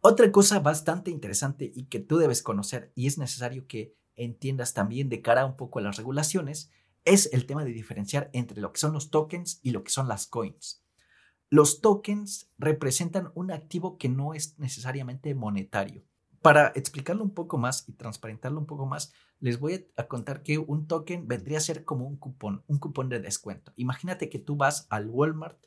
Otra 0.00 0.32
cosa 0.32 0.60
bastante 0.60 1.10
interesante 1.10 1.70
y 1.74 1.84
que 1.84 2.00
tú 2.00 2.16
debes 2.16 2.42
conocer 2.42 2.90
y 2.94 3.06
es 3.06 3.18
necesario 3.18 3.66
que 3.66 3.94
entiendas 4.16 4.72
también 4.72 5.10
de 5.10 5.20
cara 5.20 5.44
un 5.44 5.58
poco 5.58 5.78
a 5.78 5.82
las 5.82 5.98
regulaciones 5.98 6.70
es 7.04 7.28
el 7.34 7.44
tema 7.44 7.66
de 7.66 7.72
diferenciar 7.72 8.30
entre 8.32 8.62
lo 8.62 8.72
que 8.72 8.80
son 8.80 8.94
los 8.94 9.10
tokens 9.10 9.60
y 9.62 9.72
lo 9.72 9.84
que 9.84 9.90
son 9.90 10.08
las 10.08 10.26
coins. 10.26 10.82
Los 11.50 11.82
tokens 11.82 12.48
representan 12.56 13.30
un 13.34 13.50
activo 13.50 13.98
que 13.98 14.08
no 14.08 14.32
es 14.32 14.58
necesariamente 14.58 15.34
monetario. 15.34 16.02
Para 16.42 16.68
explicarlo 16.68 17.22
un 17.22 17.34
poco 17.34 17.58
más 17.58 17.86
y 17.86 17.92
transparentarlo 17.92 18.58
un 18.58 18.66
poco 18.66 18.86
más, 18.86 19.12
les 19.40 19.60
voy 19.60 19.86
a 19.96 20.06
contar 20.06 20.42
que 20.42 20.56
un 20.58 20.86
token 20.86 21.28
vendría 21.28 21.58
a 21.58 21.62
ser 21.62 21.84
como 21.84 22.06
un 22.06 22.16
cupón, 22.16 22.64
un 22.66 22.78
cupón 22.78 23.10
de 23.10 23.20
descuento. 23.20 23.72
Imagínate 23.76 24.30
que 24.30 24.38
tú 24.38 24.56
vas 24.56 24.86
al 24.88 25.08
Walmart, 25.08 25.58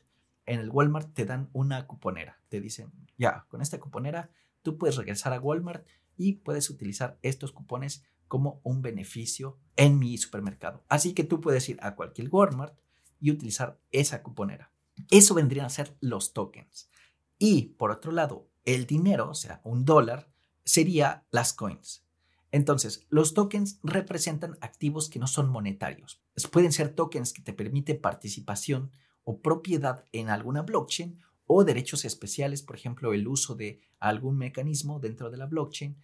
en 0.46 0.58
el 0.58 0.70
Walmart 0.70 1.14
te 1.14 1.24
dan 1.24 1.48
una 1.52 1.86
cuponera, 1.86 2.40
te 2.48 2.60
dicen, 2.60 2.92
ya, 3.16 3.46
con 3.48 3.62
esta 3.62 3.78
cuponera 3.78 4.30
tú 4.62 4.76
puedes 4.76 4.96
regresar 4.96 5.32
a 5.32 5.40
Walmart 5.40 5.86
y 6.16 6.34
puedes 6.34 6.68
utilizar 6.70 7.18
estos 7.22 7.52
cupones 7.52 8.04
como 8.26 8.60
un 8.64 8.82
beneficio 8.82 9.58
en 9.76 9.98
mi 9.98 10.18
supermercado. 10.18 10.82
Así 10.88 11.14
que 11.14 11.22
tú 11.22 11.40
puedes 11.40 11.68
ir 11.68 11.78
a 11.82 11.94
cualquier 11.94 12.28
Walmart 12.30 12.76
y 13.20 13.30
utilizar 13.30 13.78
esa 13.92 14.24
cuponera. 14.24 14.72
Eso 15.10 15.34
vendrían 15.34 15.66
a 15.66 15.70
ser 15.70 15.96
los 16.00 16.32
tokens. 16.32 16.90
Y 17.38 17.74
por 17.78 17.90
otro 17.90 18.10
lado, 18.10 18.48
el 18.64 18.86
dinero, 18.86 19.30
o 19.30 19.34
sea, 19.34 19.60
un 19.64 19.84
dólar, 19.84 20.33
sería 20.64 21.26
las 21.30 21.52
coins. 21.52 22.04
Entonces, 22.50 23.06
los 23.10 23.34
tokens 23.34 23.80
representan 23.82 24.56
activos 24.60 25.08
que 25.08 25.18
no 25.18 25.26
son 25.26 25.50
monetarios. 25.50 26.22
Pueden 26.52 26.72
ser 26.72 26.94
tokens 26.94 27.32
que 27.32 27.42
te 27.42 27.52
permiten 27.52 28.00
participación 28.00 28.92
o 29.24 29.40
propiedad 29.40 30.04
en 30.12 30.30
alguna 30.30 30.62
blockchain 30.62 31.20
o 31.46 31.64
derechos 31.64 32.04
especiales, 32.04 32.62
por 32.62 32.76
ejemplo, 32.76 33.12
el 33.12 33.26
uso 33.26 33.54
de 33.54 33.80
algún 33.98 34.38
mecanismo 34.38 35.00
dentro 35.00 35.30
de 35.30 35.36
la 35.36 35.46
blockchain, 35.46 35.96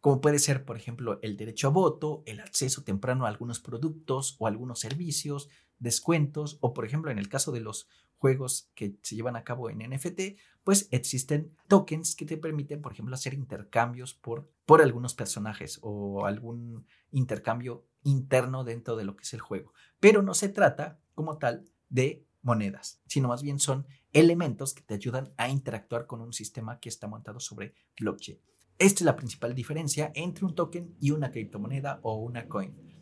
como 0.00 0.20
puede 0.20 0.38
ser, 0.38 0.66
por 0.66 0.76
ejemplo, 0.76 1.18
el 1.22 1.38
derecho 1.38 1.68
a 1.68 1.70
voto, 1.70 2.22
el 2.26 2.40
acceso 2.40 2.84
temprano 2.84 3.24
a 3.24 3.28
algunos 3.28 3.58
productos 3.58 4.36
o 4.38 4.46
algunos 4.46 4.80
servicios, 4.80 5.48
descuentos, 5.78 6.58
o 6.60 6.74
por 6.74 6.84
ejemplo, 6.84 7.10
en 7.10 7.18
el 7.18 7.30
caso 7.30 7.52
de 7.52 7.60
los 7.60 7.88
juegos 8.18 8.70
que 8.74 8.96
se 9.02 9.16
llevan 9.16 9.36
a 9.36 9.44
cabo 9.44 9.70
en 9.70 9.78
NFT, 9.78 10.38
pues 10.64 10.88
existen 10.90 11.54
tokens 11.68 12.16
que 12.16 12.24
te 12.24 12.38
permiten, 12.38 12.80
por 12.80 12.92
ejemplo, 12.92 13.14
hacer 13.14 13.34
intercambios 13.34 14.14
por, 14.14 14.50
por 14.64 14.80
algunos 14.80 15.14
personajes 15.14 15.78
o 15.82 16.26
algún 16.26 16.86
intercambio 17.10 17.86
interno 18.02 18.64
dentro 18.64 18.96
de 18.96 19.04
lo 19.04 19.16
que 19.16 19.24
es 19.24 19.34
el 19.34 19.40
juego. 19.40 19.72
Pero 20.00 20.22
no 20.22 20.34
se 20.34 20.48
trata 20.48 20.98
como 21.14 21.38
tal 21.38 21.66
de 21.88 22.24
monedas, 22.42 23.00
sino 23.06 23.28
más 23.28 23.42
bien 23.42 23.58
son 23.58 23.86
elementos 24.12 24.74
que 24.74 24.82
te 24.82 24.94
ayudan 24.94 25.32
a 25.36 25.48
interactuar 25.48 26.06
con 26.06 26.20
un 26.20 26.32
sistema 26.32 26.78
que 26.78 26.88
está 26.88 27.08
montado 27.08 27.40
sobre 27.40 27.74
blockchain. 27.98 28.38
Esta 28.78 29.00
es 29.00 29.02
la 29.02 29.16
principal 29.16 29.54
diferencia 29.54 30.12
entre 30.14 30.44
un 30.44 30.54
token 30.54 30.96
y 31.00 31.10
una 31.10 31.30
criptomoneda 31.30 32.00
o 32.02 32.16
una 32.16 32.48
coin. 32.48 32.93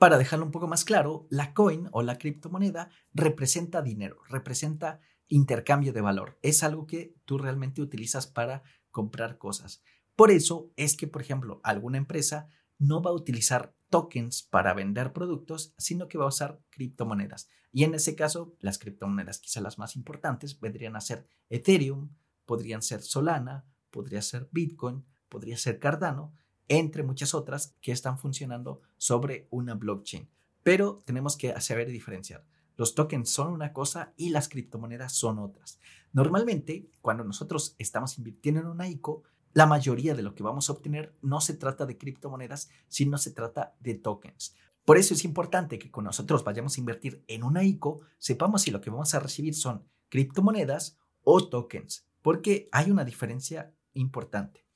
Para 0.00 0.16
dejarlo 0.16 0.46
un 0.46 0.50
poco 0.50 0.66
más 0.66 0.86
claro, 0.86 1.26
la 1.28 1.52
coin 1.52 1.90
o 1.92 2.00
la 2.00 2.16
criptomoneda 2.16 2.88
representa 3.12 3.82
dinero, 3.82 4.16
representa 4.30 5.02
intercambio 5.28 5.92
de 5.92 6.00
valor. 6.00 6.38
Es 6.40 6.62
algo 6.62 6.86
que 6.86 7.14
tú 7.26 7.36
realmente 7.36 7.82
utilizas 7.82 8.26
para 8.26 8.62
comprar 8.90 9.36
cosas. 9.36 9.82
Por 10.16 10.30
eso 10.30 10.72
es 10.76 10.96
que, 10.96 11.06
por 11.06 11.20
ejemplo, 11.20 11.60
alguna 11.64 11.98
empresa 11.98 12.48
no 12.78 13.02
va 13.02 13.10
a 13.10 13.12
utilizar 13.12 13.74
tokens 13.90 14.42
para 14.42 14.72
vender 14.72 15.12
productos, 15.12 15.74
sino 15.76 16.08
que 16.08 16.16
va 16.16 16.24
a 16.24 16.28
usar 16.28 16.62
criptomonedas. 16.70 17.50
Y 17.70 17.84
en 17.84 17.92
ese 17.92 18.16
caso, 18.16 18.54
las 18.58 18.78
criptomonedas, 18.78 19.38
quizá 19.38 19.60
las 19.60 19.76
más 19.76 19.96
importantes, 19.96 20.58
vendrían 20.60 20.96
a 20.96 21.02
ser 21.02 21.26
Ethereum, 21.50 22.08
podrían 22.46 22.80
ser 22.80 23.02
Solana, 23.02 23.66
podría 23.90 24.22
ser 24.22 24.48
Bitcoin, 24.50 25.04
podría 25.28 25.58
ser 25.58 25.78
Cardano, 25.78 26.32
entre 26.70 27.02
muchas 27.02 27.34
otras 27.34 27.74
que 27.82 27.90
están 27.90 28.16
funcionando 28.16 28.80
sobre 28.96 29.48
una 29.50 29.74
blockchain. 29.74 30.30
Pero 30.62 31.02
tenemos 31.04 31.36
que 31.36 31.60
saber 31.60 31.88
diferenciar. 31.90 32.46
Los 32.76 32.94
tokens 32.94 33.28
son 33.28 33.52
una 33.52 33.72
cosa 33.72 34.14
y 34.16 34.30
las 34.30 34.48
criptomonedas 34.48 35.12
son 35.12 35.40
otras. 35.40 35.80
Normalmente, 36.12 36.88
cuando 37.02 37.24
nosotros 37.24 37.74
estamos 37.78 38.16
invirtiendo 38.18 38.60
en 38.60 38.68
una 38.68 38.88
ICO, 38.88 39.24
la 39.52 39.66
mayoría 39.66 40.14
de 40.14 40.22
lo 40.22 40.36
que 40.36 40.44
vamos 40.44 40.70
a 40.70 40.72
obtener 40.72 41.12
no 41.22 41.40
se 41.40 41.54
trata 41.54 41.86
de 41.86 41.98
criptomonedas, 41.98 42.70
sino 42.86 43.18
se 43.18 43.32
trata 43.32 43.74
de 43.80 43.94
tokens. 43.94 44.54
Por 44.84 44.96
eso 44.96 45.12
es 45.12 45.24
importante 45.24 45.76
que 45.76 45.90
cuando 45.90 46.10
nosotros 46.10 46.44
vayamos 46.44 46.76
a 46.76 46.80
invertir 46.80 47.24
en 47.26 47.42
una 47.42 47.64
ICO, 47.64 48.02
sepamos 48.18 48.62
si 48.62 48.70
lo 48.70 48.80
que 48.80 48.90
vamos 48.90 49.12
a 49.12 49.20
recibir 49.20 49.56
son 49.56 49.84
criptomonedas 50.08 50.98
o 51.24 51.48
tokens, 51.48 52.06
porque 52.22 52.68
hay 52.70 52.92
una 52.92 53.04
diferencia 53.04 53.74
importante. 53.92 54.69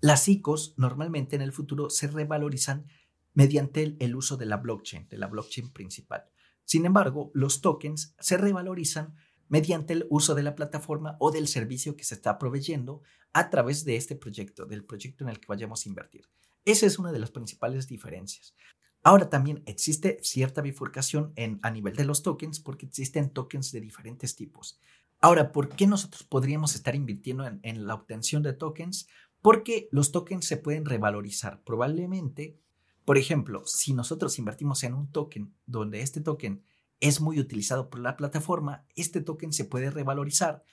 Las 0.00 0.28
ICOs 0.28 0.74
normalmente 0.76 1.34
en 1.34 1.42
el 1.42 1.52
futuro 1.52 1.90
se 1.90 2.06
revalorizan 2.06 2.86
mediante 3.34 3.96
el, 3.98 4.14
uso 4.14 4.36
de 4.36 4.46
la 4.46 4.56
blockchain, 4.56 5.08
de 5.08 5.18
la 5.18 5.26
blockchain 5.26 5.72
principal. 5.72 6.24
Sin 6.64 6.86
embargo, 6.86 7.30
los 7.34 7.60
tokens 7.60 8.14
se 8.18 8.36
revalorizan 8.36 9.16
mediante 9.48 9.94
el 9.94 10.06
uso 10.10 10.34
de 10.34 10.42
la 10.42 10.54
plataforma 10.54 11.16
o 11.18 11.30
del 11.30 11.48
servicio 11.48 11.96
que 11.96 12.04
se 12.04 12.14
está 12.14 12.38
proveyendo 12.38 13.02
a 13.32 13.50
través 13.50 13.84
de 13.84 13.96
este 13.96 14.14
proyecto, 14.14 14.66
del 14.66 14.84
proyecto 14.84 15.24
en 15.24 15.30
el 15.30 15.40
que 15.40 15.46
vayamos 15.48 15.84
a 15.84 15.88
invertir. 15.88 16.28
Esa 16.64 16.86
es 16.86 16.98
una 16.98 17.12
de 17.12 17.18
las 17.18 17.30
principales 17.30 17.88
diferencias. 17.88 18.54
Ahora 19.02 19.30
también 19.30 19.62
existe 19.66 20.18
cierta 20.22 20.60
bifurcación 20.60 21.32
en, 21.36 21.60
a 21.62 21.70
nivel 21.70 21.94
de 21.94 22.04
los 22.04 22.22
tokens 22.22 22.60
porque 22.60 22.86
existen 22.86 23.30
tokens 23.30 23.72
de 23.72 23.80
diferentes 23.80 24.36
tipos. 24.36 24.78
Ahora, 25.20 25.50
¿por 25.50 25.68
qué 25.70 25.86
nosotros 25.86 26.24
podríamos 26.24 26.74
estar 26.74 26.94
invirtiendo 26.94 27.46
en, 27.46 27.58
en 27.62 27.86
la 27.86 27.94
obtención 27.94 28.42
de 28.42 28.52
tokens? 28.52 29.08
Porque 29.42 29.88
los 29.92 30.12
tokens 30.12 30.44
se 30.44 30.56
pueden 30.56 30.84
revalorizar. 30.84 31.62
Probablemente, 31.64 32.58
por 33.04 33.18
ejemplo, 33.18 33.62
si 33.66 33.94
nosotros 33.94 34.38
invertimos 34.38 34.82
en 34.84 34.94
un 34.94 35.10
token 35.10 35.54
donde 35.66 36.00
este 36.00 36.20
token 36.20 36.62
es 37.00 37.20
muy 37.20 37.38
utilizado 37.38 37.90
por 37.90 38.00
la 38.00 38.16
plataforma, 38.16 38.84
este 38.96 39.20
token 39.20 39.52
se 39.52 39.64
puede 39.64 39.90
revalorizar 39.90 40.64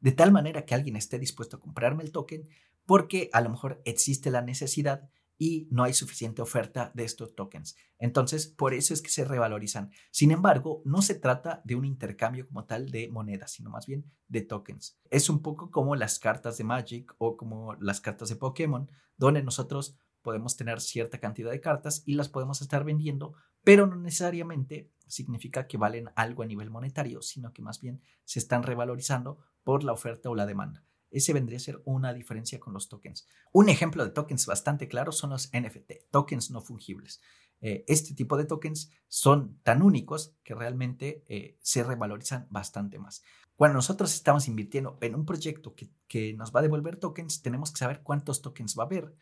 de 0.00 0.12
tal 0.12 0.32
manera 0.32 0.64
que 0.64 0.74
alguien 0.74 0.96
esté 0.96 1.18
dispuesto 1.18 1.56
a 1.56 1.60
comprarme 1.60 2.02
el 2.02 2.12
token 2.12 2.48
porque 2.86 3.30
a 3.32 3.40
lo 3.40 3.50
mejor 3.50 3.80
existe 3.84 4.30
la 4.30 4.42
necesidad 4.42 5.08
y 5.38 5.68
no 5.70 5.84
hay 5.84 5.94
suficiente 5.94 6.42
oferta 6.42 6.92
de 6.94 7.04
estos 7.04 7.34
tokens. 7.34 7.76
Entonces, 7.98 8.46
por 8.46 8.74
eso 8.74 8.94
es 8.94 9.02
que 9.02 9.10
se 9.10 9.24
revalorizan. 9.24 9.90
Sin 10.10 10.30
embargo, 10.30 10.82
no 10.84 11.02
se 11.02 11.14
trata 11.14 11.62
de 11.64 11.74
un 11.74 11.84
intercambio 11.84 12.46
como 12.46 12.64
tal 12.64 12.90
de 12.90 13.08
monedas, 13.08 13.52
sino 13.52 13.70
más 13.70 13.86
bien 13.86 14.10
de 14.28 14.42
tokens. 14.42 14.98
Es 15.10 15.28
un 15.28 15.42
poco 15.42 15.70
como 15.70 15.96
las 15.96 16.18
cartas 16.18 16.58
de 16.58 16.64
Magic 16.64 17.14
o 17.18 17.36
como 17.36 17.74
las 17.74 18.00
cartas 18.00 18.28
de 18.28 18.36
Pokémon, 18.36 18.90
donde 19.16 19.42
nosotros 19.42 19.96
podemos 20.22 20.56
tener 20.56 20.80
cierta 20.80 21.20
cantidad 21.20 21.50
de 21.50 21.60
cartas 21.60 22.02
y 22.06 22.14
las 22.14 22.28
podemos 22.28 22.62
estar 22.62 22.82
vendiendo, 22.84 23.34
pero 23.62 23.86
no 23.86 23.96
necesariamente 23.96 24.90
significa 25.06 25.66
que 25.66 25.76
valen 25.76 26.10
algo 26.16 26.42
a 26.42 26.46
nivel 26.46 26.70
monetario, 26.70 27.20
sino 27.20 27.52
que 27.52 27.62
más 27.62 27.80
bien 27.80 28.02
se 28.24 28.38
están 28.38 28.62
revalorizando 28.62 29.38
por 29.62 29.84
la 29.84 29.92
oferta 29.92 30.30
o 30.30 30.34
la 30.34 30.46
demanda. 30.46 30.84
Ese 31.14 31.32
vendría 31.32 31.58
a 31.58 31.60
ser 31.60 31.80
una 31.84 32.12
diferencia 32.12 32.58
con 32.58 32.74
los 32.74 32.88
tokens. 32.88 33.28
Un 33.52 33.68
ejemplo 33.68 34.04
de 34.04 34.10
tokens 34.10 34.46
bastante 34.46 34.88
claro 34.88 35.12
son 35.12 35.30
los 35.30 35.48
NFT, 35.52 36.10
tokens 36.10 36.50
no 36.50 36.60
fungibles. 36.60 37.20
Eh, 37.60 37.84
este 37.86 38.14
tipo 38.14 38.36
de 38.36 38.44
tokens 38.44 38.90
son 39.06 39.60
tan 39.62 39.82
únicos 39.82 40.36
que 40.42 40.54
realmente 40.54 41.24
eh, 41.28 41.56
se 41.60 41.84
revalorizan 41.84 42.48
bastante 42.50 42.98
más. 42.98 43.22
Cuando 43.54 43.76
nosotros 43.76 44.12
estamos 44.12 44.48
invirtiendo 44.48 44.98
en 45.00 45.14
un 45.14 45.24
proyecto 45.24 45.76
que, 45.76 45.88
que 46.08 46.34
nos 46.34 46.52
va 46.52 46.58
a 46.58 46.64
devolver 46.64 46.96
tokens, 46.96 47.42
tenemos 47.42 47.70
que 47.70 47.78
saber 47.78 48.02
cuántos 48.02 48.42
tokens 48.42 48.76
va 48.76 48.82
a 48.82 48.86
haber, 48.86 49.14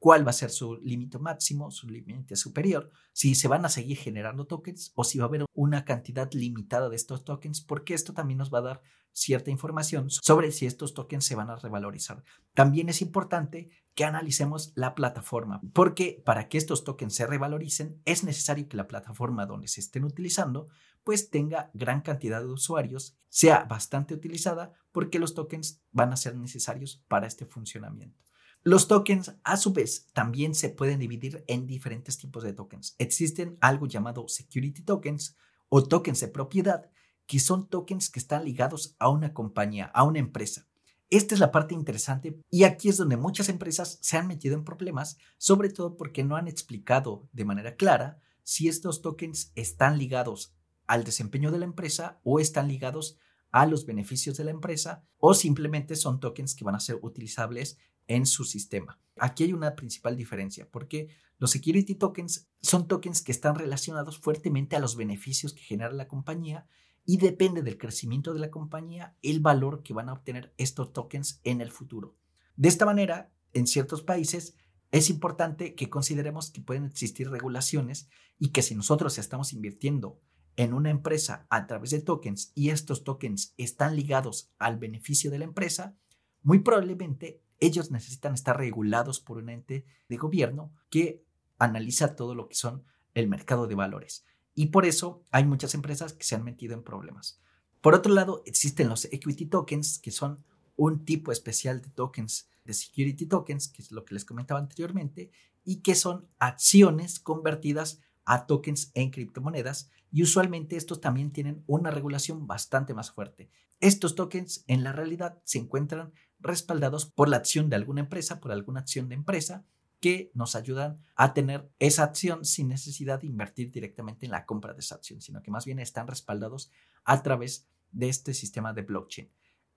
cuál 0.00 0.26
va 0.26 0.30
a 0.30 0.32
ser 0.32 0.50
su 0.50 0.76
límite 0.78 1.18
máximo, 1.18 1.70
su 1.70 1.86
límite 1.86 2.34
superior, 2.34 2.90
si 3.12 3.34
se 3.34 3.48
van 3.48 3.64
a 3.66 3.68
seguir 3.68 3.98
generando 3.98 4.46
tokens 4.46 4.92
o 4.94 5.04
si 5.04 5.18
va 5.18 5.26
a 5.26 5.28
haber 5.28 5.44
una 5.54 5.84
cantidad 5.84 6.28
limitada 6.32 6.88
de 6.88 6.96
estos 6.96 7.22
tokens, 7.22 7.60
porque 7.60 7.94
esto 7.94 8.14
también 8.14 8.38
nos 8.38 8.52
va 8.52 8.58
a 8.58 8.62
dar 8.62 8.82
cierta 9.12 9.50
información 9.50 10.08
sobre 10.08 10.52
si 10.52 10.66
estos 10.66 10.94
tokens 10.94 11.24
se 11.26 11.34
van 11.34 11.50
a 11.50 11.56
revalorizar. 11.56 12.24
También 12.54 12.88
es 12.88 13.02
importante 13.02 13.68
que 13.94 14.04
analicemos 14.04 14.72
la 14.74 14.94
plataforma, 14.94 15.60
porque 15.74 16.22
para 16.24 16.48
que 16.48 16.56
estos 16.56 16.82
tokens 16.82 17.14
se 17.14 17.26
revaloricen 17.26 18.00
es 18.06 18.24
necesario 18.24 18.68
que 18.68 18.78
la 18.78 18.88
plataforma 18.88 19.46
donde 19.46 19.68
se 19.68 19.80
estén 19.80 20.04
utilizando 20.04 20.68
pues 21.04 21.30
tenga 21.30 21.70
gran 21.74 22.00
cantidad 22.00 22.40
de 22.40 22.48
usuarios, 22.48 23.18
sea 23.28 23.64
bastante 23.64 24.14
utilizada, 24.14 24.72
porque 24.92 25.18
los 25.18 25.34
tokens 25.34 25.82
van 25.92 26.12
a 26.12 26.16
ser 26.16 26.36
necesarios 26.36 27.02
para 27.08 27.26
este 27.26 27.46
funcionamiento. 27.46 28.22
Los 28.62 28.88
tokens, 28.88 29.34
a 29.42 29.56
su 29.56 29.72
vez, 29.72 30.06
también 30.12 30.54
se 30.54 30.68
pueden 30.68 30.98
dividir 30.98 31.44
en 31.46 31.66
diferentes 31.66 32.18
tipos 32.18 32.42
de 32.42 32.52
tokens. 32.52 32.94
Existen 32.98 33.56
algo 33.62 33.86
llamado 33.86 34.28
security 34.28 34.82
tokens 34.82 35.34
o 35.70 35.82
tokens 35.82 36.20
de 36.20 36.28
propiedad, 36.28 36.90
que 37.26 37.38
son 37.38 37.70
tokens 37.70 38.10
que 38.10 38.18
están 38.18 38.44
ligados 38.44 38.96
a 38.98 39.08
una 39.08 39.32
compañía, 39.32 39.86
a 39.86 40.04
una 40.04 40.18
empresa. 40.18 40.66
Esta 41.08 41.34
es 41.34 41.40
la 41.40 41.52
parte 41.52 41.74
interesante 41.74 42.38
y 42.50 42.64
aquí 42.64 42.90
es 42.90 42.98
donde 42.98 43.16
muchas 43.16 43.48
empresas 43.48 43.98
se 44.02 44.18
han 44.18 44.26
metido 44.26 44.54
en 44.54 44.64
problemas, 44.64 45.16
sobre 45.38 45.70
todo 45.70 45.96
porque 45.96 46.22
no 46.22 46.36
han 46.36 46.46
explicado 46.46 47.30
de 47.32 47.46
manera 47.46 47.76
clara 47.76 48.20
si 48.42 48.68
estos 48.68 49.00
tokens 49.00 49.52
están 49.54 49.96
ligados 49.96 50.54
al 50.86 51.04
desempeño 51.04 51.50
de 51.50 51.60
la 51.60 51.64
empresa 51.64 52.20
o 52.24 52.40
están 52.40 52.68
ligados 52.68 53.16
a 53.52 53.64
los 53.64 53.86
beneficios 53.86 54.36
de 54.36 54.44
la 54.44 54.50
empresa 54.50 55.02
o 55.16 55.32
simplemente 55.32 55.96
son 55.96 56.20
tokens 56.20 56.54
que 56.54 56.64
van 56.64 56.74
a 56.74 56.80
ser 56.80 56.98
utilizables 57.00 57.78
en 58.10 58.26
su 58.26 58.44
sistema. 58.44 58.98
Aquí 59.16 59.44
hay 59.44 59.52
una 59.52 59.76
principal 59.76 60.16
diferencia 60.16 60.68
porque 60.68 61.10
los 61.38 61.52
security 61.52 61.94
tokens 61.94 62.48
son 62.60 62.88
tokens 62.88 63.22
que 63.22 63.30
están 63.30 63.54
relacionados 63.54 64.18
fuertemente 64.18 64.74
a 64.74 64.80
los 64.80 64.96
beneficios 64.96 65.54
que 65.54 65.62
genera 65.62 65.92
la 65.92 66.08
compañía 66.08 66.66
y 67.06 67.18
depende 67.18 67.62
del 67.62 67.78
crecimiento 67.78 68.34
de 68.34 68.40
la 68.40 68.50
compañía 68.50 69.16
el 69.22 69.38
valor 69.38 69.84
que 69.84 69.94
van 69.94 70.08
a 70.08 70.12
obtener 70.12 70.52
estos 70.58 70.92
tokens 70.92 71.40
en 71.44 71.60
el 71.60 71.70
futuro. 71.70 72.16
De 72.56 72.68
esta 72.68 72.84
manera, 72.84 73.32
en 73.52 73.68
ciertos 73.68 74.02
países 74.02 74.56
es 74.90 75.08
importante 75.08 75.76
que 75.76 75.88
consideremos 75.88 76.50
que 76.50 76.62
pueden 76.62 76.86
existir 76.86 77.30
regulaciones 77.30 78.08
y 78.40 78.48
que 78.48 78.62
si 78.62 78.74
nosotros 78.74 79.18
estamos 79.18 79.52
invirtiendo 79.52 80.20
en 80.56 80.74
una 80.74 80.90
empresa 80.90 81.46
a 81.48 81.68
través 81.68 81.90
de 81.90 82.00
tokens 82.00 82.50
y 82.56 82.70
estos 82.70 83.04
tokens 83.04 83.54
están 83.56 83.94
ligados 83.94 84.50
al 84.58 84.78
beneficio 84.78 85.30
de 85.30 85.38
la 85.38 85.44
empresa, 85.44 85.96
muy 86.42 86.58
probablemente 86.58 87.40
ellos 87.60 87.90
necesitan 87.90 88.34
estar 88.34 88.56
regulados 88.56 89.20
por 89.20 89.38
un 89.38 89.50
ente 89.50 89.84
de 90.08 90.16
gobierno 90.16 90.72
que 90.88 91.22
analiza 91.58 92.16
todo 92.16 92.34
lo 92.34 92.48
que 92.48 92.54
son 92.54 92.84
el 93.14 93.28
mercado 93.28 93.66
de 93.66 93.74
valores. 93.74 94.24
Y 94.54 94.66
por 94.66 94.86
eso 94.86 95.24
hay 95.30 95.44
muchas 95.44 95.74
empresas 95.74 96.12
que 96.12 96.24
se 96.24 96.34
han 96.34 96.44
metido 96.44 96.74
en 96.74 96.82
problemas. 96.82 97.40
Por 97.80 97.94
otro 97.94 98.12
lado, 98.12 98.42
existen 98.46 98.88
los 98.88 99.06
equity 99.06 99.46
tokens, 99.46 99.98
que 99.98 100.10
son 100.10 100.44
un 100.76 101.04
tipo 101.04 101.32
especial 101.32 101.80
de 101.80 101.90
tokens, 101.90 102.48
de 102.64 102.74
security 102.74 103.26
tokens, 103.26 103.68
que 103.68 103.82
es 103.82 103.92
lo 103.92 104.04
que 104.04 104.14
les 104.14 104.24
comentaba 104.24 104.60
anteriormente, 104.60 105.30
y 105.64 105.76
que 105.76 105.94
son 105.94 106.28
acciones 106.38 107.20
convertidas 107.20 108.00
a 108.24 108.46
tokens 108.46 108.90
en 108.94 109.10
criptomonedas 109.10 109.90
y 110.12 110.22
usualmente 110.22 110.76
estos 110.76 111.00
también 111.00 111.32
tienen 111.32 111.62
una 111.66 111.90
regulación 111.90 112.46
bastante 112.46 112.94
más 112.94 113.10
fuerte. 113.10 113.50
Estos 113.80 114.14
tokens 114.14 114.64
en 114.66 114.84
la 114.84 114.92
realidad 114.92 115.40
se 115.44 115.58
encuentran 115.58 116.12
respaldados 116.40 117.06
por 117.06 117.28
la 117.28 117.36
acción 117.36 117.70
de 117.70 117.76
alguna 117.76 118.00
empresa, 118.00 118.40
por 118.40 118.52
alguna 118.52 118.80
acción 118.80 119.08
de 119.08 119.14
empresa, 119.14 119.64
que 120.00 120.30
nos 120.34 120.56
ayudan 120.56 120.98
a 121.14 121.34
tener 121.34 121.70
esa 121.78 122.04
acción 122.04 122.44
sin 122.44 122.68
necesidad 122.68 123.20
de 123.20 123.26
invertir 123.26 123.70
directamente 123.70 124.24
en 124.24 124.32
la 124.32 124.46
compra 124.46 124.72
de 124.72 124.80
esa 124.80 124.94
acción, 124.94 125.20
sino 125.20 125.42
que 125.42 125.50
más 125.50 125.66
bien 125.66 125.78
están 125.78 126.08
respaldados 126.08 126.70
a 127.04 127.22
través 127.22 127.68
de 127.92 128.08
este 128.08 128.32
sistema 128.32 128.72
de 128.72 128.82
blockchain. 128.82 129.30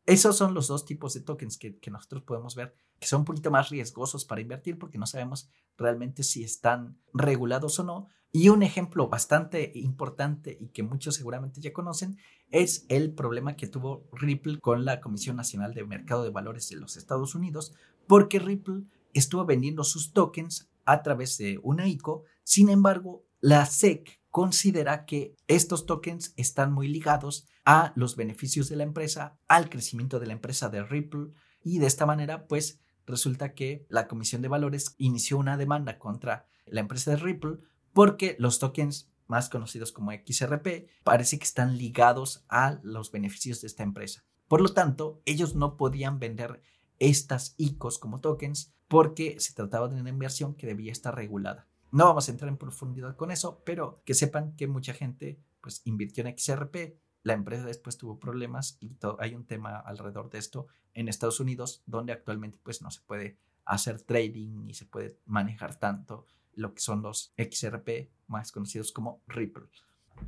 Esos 0.06 0.38
son 0.38 0.54
los 0.54 0.67
dos 0.67 0.86
tipos 0.86 1.13
de 1.13 1.21
tokens 1.21 1.58
que, 1.58 1.80
nosotros 1.89 2.23
podemos 2.23 2.56
ver 2.56 2.76
que 2.99 3.08
son 3.08 3.21
un 3.21 3.26
poquito 3.26 3.52
más 3.52 3.69
riesgosos 3.69 4.26
para 4.26 4.41
invertir 4.41 4.78
porque 4.78 4.97
no 4.97 5.06
sabemos 5.06 5.49
realmente 5.78 6.23
si 6.23 6.43
están 6.43 6.97
regulados 7.13 7.80
o 7.80 7.84
no. 7.84 8.08
Y 8.35 8.49
un 8.49 8.63
ejemplo 8.63 9.07
bastante 9.09 9.71
importante 9.75 10.57
y 10.59 10.69
que 10.69 10.81
muchos 10.81 11.13
seguramente 11.13 11.61
ya 11.61 11.71
conocen 11.71 12.17
es 12.49 12.83
el 12.89 13.13
problema 13.13 13.55
que 13.55 13.67
tuvo 13.67 14.09
Ripple 14.11 14.59
con 14.59 14.85
la 14.85 15.01
Comisión 15.01 15.35
Nacional 15.35 15.75
de 15.75 15.85
Mercado 15.85 16.23
de 16.23 16.31
Valores 16.31 16.67
de 16.69 16.77
los 16.77 16.97
Estados 16.97 17.35
Unidos 17.35 17.75
porque 18.07 18.39
Ripple 18.39 18.85
estuvo 19.13 19.45
vendiendo 19.45 19.83
sus 19.83 20.13
tokens 20.13 20.67
a 20.83 21.03
través 21.03 21.37
de 21.37 21.59
una 21.61 21.87
ICO. 21.87 22.23
Sin 22.43 22.69
embargo, 22.69 23.23
la 23.39 23.67
SEC 23.67 24.19
considera 24.31 25.05
que 25.05 25.35
estos 25.47 25.85
tokens 25.85 26.33
están 26.35 26.73
muy 26.73 26.87
ligados 26.87 27.47
a 27.65 27.93
los 27.95 28.15
beneficios 28.15 28.67
de 28.67 28.77
la 28.77 28.83
empresa, 28.83 29.37
al 29.47 29.69
crecimiento 29.69 30.19
de 30.19 30.25
la 30.25 30.33
empresa 30.33 30.69
de 30.69 30.83
Ripple 30.83 31.33
y 31.63 31.77
de 31.77 31.85
esta 31.85 32.07
manera 32.07 32.47
pues 32.47 32.79
resulta 33.05 33.53
que 33.53 33.85
la 33.89 34.07
Comisión 34.07 34.41
de 34.41 34.47
Valores 34.47 34.95
inició 34.97 35.37
una 35.37 35.55
demanda 35.55 35.99
contra 35.99 36.47
la 36.65 36.79
empresa 36.79 37.11
de 37.11 37.17
Ripple 37.17 37.59
porque 37.93 38.36
los 38.39 38.60
tokens 38.60 39.10
más 39.27 39.49
conocidos 39.49 39.91
como 39.91 40.12
XRP 40.12 40.89
parece 41.03 41.38
que 41.38 41.45
están 41.45 41.77
ligados 41.77 42.45
a 42.49 42.79
los 42.84 43.12
beneficios 43.12 43.62
de 43.62 43.67
esta 43.67 43.84
empresa. 43.84 44.25
Por 44.47 44.62
lo 44.62 44.73
tanto, 44.73 45.21
ellos 45.25 45.56
no 45.56 45.77
podían 45.77 46.19
vender 46.19 46.62
estas 46.99 47.56
ICOs 47.58 47.97
como 47.97 48.21
tokens 48.21 48.73
porque 48.88 49.39
se 49.39 49.53
trataba 49.53 49.88
de 49.88 49.99
una 49.99 50.10
inversión 50.10 50.56
que 50.56 50.67
debía 50.67 50.91
estar 50.91 51.15
regulada. 51.15 51.67
No 51.91 52.06
vamos 52.06 52.27
a 52.27 52.32
entrar 52.32 52.49
en 52.49 52.58
profundidad 52.58 53.15
con 53.15 53.32
eso, 53.32 53.62
pero 53.65 54.01
que 54.06 54.13
sepan 54.13 54.56
que 54.56 54.67
mucha 54.67 54.93
gente 54.93 55.39
pues 55.62 55.82
invirtió 55.86 56.25
en 56.25 56.38
XRP, 56.38 56.97
la 57.23 57.34
empresa 57.34 57.65
después 57.65 57.97
tuvo 57.97 58.19
problemas 58.19 58.77
y 58.82 58.91
hay 59.19 59.34
un 59.34 59.45
tema 59.45 59.79
alrededor 59.79 60.29
de 60.29 60.39
esto 60.39 60.67
en 60.93 61.08
Estados 61.08 61.39
Unidos 61.39 61.82
donde 61.86 62.12
actualmente 62.12 62.60
pues 62.62 62.82
no 62.82 62.91
se 62.91 63.01
puede 63.01 63.38
hacer 63.65 64.01
trading 64.01 64.65
ni 64.65 64.73
se 64.73 64.86
puede 64.86 65.17
manejar 65.25 65.75
tanto 65.75 66.25
lo 66.55 66.73
que 66.73 66.81
son 66.81 67.01
los 67.01 67.33
XRP, 67.37 68.09
más 68.27 68.51
conocidos 68.51 68.91
como 68.91 69.21
Ripple. 69.27 69.63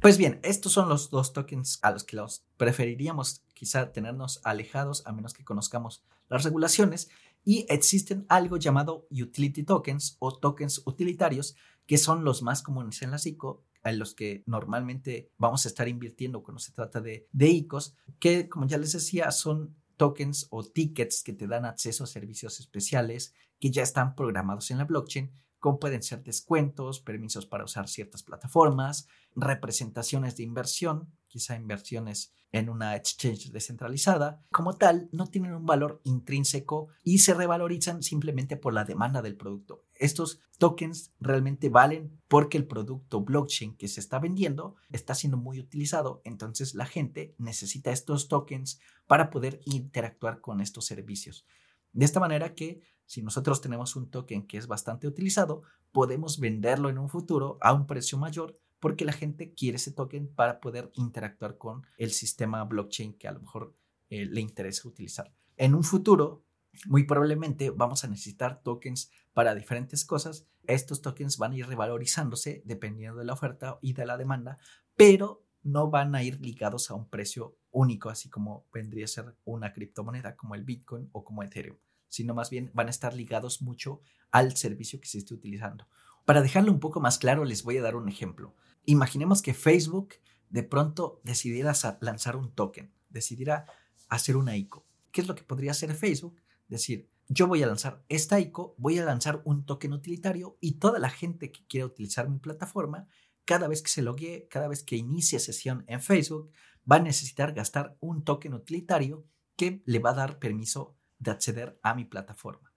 Pues 0.02 0.18
bien, 0.18 0.40
estos 0.44 0.72
son 0.72 0.90
los 0.90 1.10
dos 1.10 1.34
tokens 1.34 1.80
a 1.82 1.92
los 1.92 2.04
que 2.04 2.18
los 2.18 2.44
preferiríamos 2.58 3.44
quizá 3.54 3.92
tenernos 3.92 4.42
alejados 4.44 5.06
a 5.06 5.14
menos 5.14 5.34
que 5.34 5.46
conozcamos 5.46 6.04
las 6.30 6.44
regulaciones 6.44 7.10
y 7.44 7.66
existen 7.70 8.26
algo 8.28 8.58
llamado 8.58 9.08
utility 9.12 9.64
tokens 9.64 10.18
o 10.20 10.36
tokens 10.36 10.82
utilitarios 10.86 11.56
que 11.86 11.98
son 11.98 12.24
los 12.24 12.42
más 12.42 12.62
comunes 12.64 13.02
en 13.04 13.12
la 13.12 13.20
ICO 13.24 13.64
en 13.84 14.00
los 14.00 14.16
que 14.16 14.44
normalmente 14.48 15.32
vamos 15.38 15.66
a 15.66 15.70
estar 15.70 15.88
invirtiendo 15.88 16.42
cuando 16.42 16.60
se 16.60 16.72
trata 16.72 17.00
de, 17.02 17.28
de 17.32 17.50
ICOs, 17.50 17.96
que 18.20 18.50
como 18.50 18.66
ya 18.66 18.80
les 18.80 18.94
decía 18.94 19.30
son 19.30 19.76
tokens 19.96 20.48
o 20.50 20.64
tickets 20.64 21.24
que 21.24 21.34
te 21.34 21.48
dan 21.48 21.66
acceso 21.66 22.04
a 22.04 22.08
servicios 22.08 22.60
especiales 22.60 23.34
que 23.60 23.72
ya 23.72 23.84
están 23.84 24.16
programados 24.16 24.72
en 24.72 24.80
la 24.80 24.86
blockchain 24.86 25.32
como 25.60 25.80
pueden 25.80 26.04
ser 26.04 26.24
descuentos, 26.24 27.00
permisos 27.00 27.46
para 27.46 27.64
usar 27.64 27.88
ciertas 27.88 28.24
plataformas, 28.24 29.08
representaciones 29.36 30.38
de 30.38 30.44
inversión, 30.44 31.12
quizá 31.28 31.56
inversiones 31.56 32.34
en 32.52 32.70
una 32.70 32.96
exchange 32.96 33.52
descentralizada. 33.52 34.42
Como 34.52 34.78
tal, 34.78 35.10
no 35.12 35.28
tienen 35.28 35.54
un 35.54 35.66
valor 35.66 36.00
intrínseco 36.06 36.88
y 37.04 37.20
se 37.20 37.34
revalorizan 37.34 38.02
simplemente 38.02 38.56
por 38.56 38.74
la 38.74 38.86
demanda 38.86 39.22
del 39.22 39.36
producto. 39.36 39.84
Estos 39.96 40.40
tokens 40.58 41.12
realmente 41.20 41.68
valen 41.70 42.22
porque 42.30 42.58
el 42.58 42.66
producto 42.66 43.22
blockchain 43.22 43.76
que 43.76 43.90
se 43.90 44.00
está 44.00 44.20
vendiendo 44.20 44.76
está 44.92 45.16
siendo 45.16 45.38
muy 45.38 45.60
utilizado, 45.60 46.22
entonces 46.24 46.76
la 46.76 46.86
gente 46.86 47.36
necesita 47.38 47.92
estos 47.92 48.30
tokens 48.30 48.80
para 49.06 49.30
poder 49.30 49.60
interactuar 49.66 50.40
con 50.40 50.62
estos 50.62 50.86
servicios. 50.86 51.46
De 51.96 52.04
esta 52.04 52.20
manera 52.20 52.54
que 52.56 52.82
si 53.06 53.24
nosotros 53.24 53.62
tenemos 53.62 53.96
un 53.96 54.10
token 54.10 54.46
que 54.46 54.58
es 54.58 54.68
bastante 54.68 55.08
utilizado, 55.08 55.64
podemos 55.94 56.42
venderlo 56.42 56.90
en 56.90 56.98
un 56.98 57.08
futuro 57.08 57.58
a 57.62 57.72
un 57.72 57.88
precio 57.88 58.18
mayor 58.18 58.60
porque 58.82 59.06
la 59.06 59.14
gente 59.14 59.54
quiere 59.54 59.78
ese 59.78 59.94
token 59.94 60.28
para 60.28 60.60
poder 60.60 60.92
interactuar 60.96 61.58
con 61.58 61.84
el 61.98 62.12
sistema 62.12 62.66
blockchain 62.66 63.18
que 63.18 63.30
a 63.30 63.32
lo 63.32 63.40
mejor 63.40 63.74
eh, 64.10 64.26
le 64.26 64.42
interesa 64.42 64.90
utilizar. 64.90 65.34
En 65.56 65.74
un 65.74 65.86
futuro, 65.86 66.44
muy 66.86 67.06
probablemente 67.06 67.70
vamos 67.70 68.04
a 68.04 68.10
necesitar 68.10 68.62
tokens 68.62 69.10
para 69.34 69.56
diferentes 69.56 70.04
cosas. 70.04 70.46
Estos 70.68 71.02
tokens 71.02 71.38
van 71.38 71.54
a 71.54 71.56
ir 71.56 71.66
revalorizándose 71.66 72.62
dependiendo 72.66 73.20
de 73.20 73.26
la 73.26 73.34
oferta 73.34 73.80
y 73.82 73.94
de 73.94 74.06
la 74.06 74.18
demanda, 74.18 74.58
pero 74.98 75.46
no 75.64 75.90
van 75.90 76.14
a 76.14 76.24
ir 76.24 76.42
ligados 76.42 76.92
a 76.92 76.94
un 76.96 77.08
precio 77.08 77.58
único, 77.72 78.10
así 78.10 78.30
como 78.30 78.68
vendría 78.74 79.06
a 79.06 79.08
ser 79.08 79.38
una 79.46 79.72
criptomoneda 79.72 80.36
como 80.36 80.56
el 80.56 80.66
Bitcoin 80.66 81.08
o 81.14 81.24
como 81.24 81.42
Ethereum 81.42 81.78
sino 82.16 82.34
más 82.34 82.50
bien 82.50 82.72
van 82.74 82.88
a 82.88 82.92
estar 82.92 83.14
ligados 83.14 83.62
mucho 83.62 84.00
al 84.32 84.56
servicio 84.56 85.02
que 85.02 85.08
se 85.08 85.18
esté 85.18 85.34
utilizando. 85.34 85.86
Para 86.24 86.42
dejarlo 86.42 86.72
un 86.72 86.80
poco 86.80 87.02
más 87.02 87.18
claro, 87.18 87.44
les 87.44 87.64
voy 87.64 87.78
a 87.78 87.82
dar 87.82 87.98
un 87.98 88.08
ejemplo. 88.08 88.56
Imaginemos 88.86 89.42
que 89.42 89.54
Facebook 89.54 90.16
de 90.50 90.64
pronto 90.64 91.20
decidiera 91.26 91.74
lanzar 92.00 92.38
un 92.38 92.54
token, 92.54 92.94
decidiera 93.10 93.66
hacer 94.08 94.38
una 94.38 94.56
ICO. 94.56 94.86
¿Qué 95.12 95.22
es 95.22 95.28
lo 95.28 95.36
que 95.36 95.44
podría 95.44 95.72
hacer 95.72 95.94
Facebook? 95.94 96.42
Decir, 96.70 97.10
yo 97.28 97.48
voy 97.48 97.62
a 97.64 97.68
lanzar 97.68 98.06
esta 98.08 98.40
ICO, 98.40 98.76
voy 98.78 98.98
a 98.98 99.04
lanzar 99.04 99.42
un 99.44 99.66
token 99.66 99.92
utilitario 99.92 100.58
y 100.62 100.80
toda 100.80 101.00
la 101.00 101.10
gente 101.10 101.52
que 101.52 101.66
quiera 101.68 101.86
utilizar 101.86 102.30
mi 102.30 102.40
plataforma, 102.40 103.08
cada 103.44 103.68
vez 103.68 103.82
que 103.82 103.92
se 103.92 104.02
logue, 104.02 104.48
cada 104.50 104.70
vez 104.70 104.84
que 104.84 104.96
inicie 104.96 105.40
sesión 105.40 105.84
en 105.88 106.02
Facebook, 106.02 106.50
va 106.90 106.96
a 106.96 107.00
necesitar 107.00 107.54
gastar 107.54 107.98
un 108.00 108.24
token 108.24 108.54
utilitario 108.54 109.26
que 109.58 109.82
le 109.86 110.00
va 110.00 110.12
a 110.12 110.16
dar 110.16 110.40
permiso 110.40 110.95
de 111.20 111.32
acceder 111.32 111.80
a 111.82 111.94
mi 111.94 112.06
plataforma. 112.06 112.72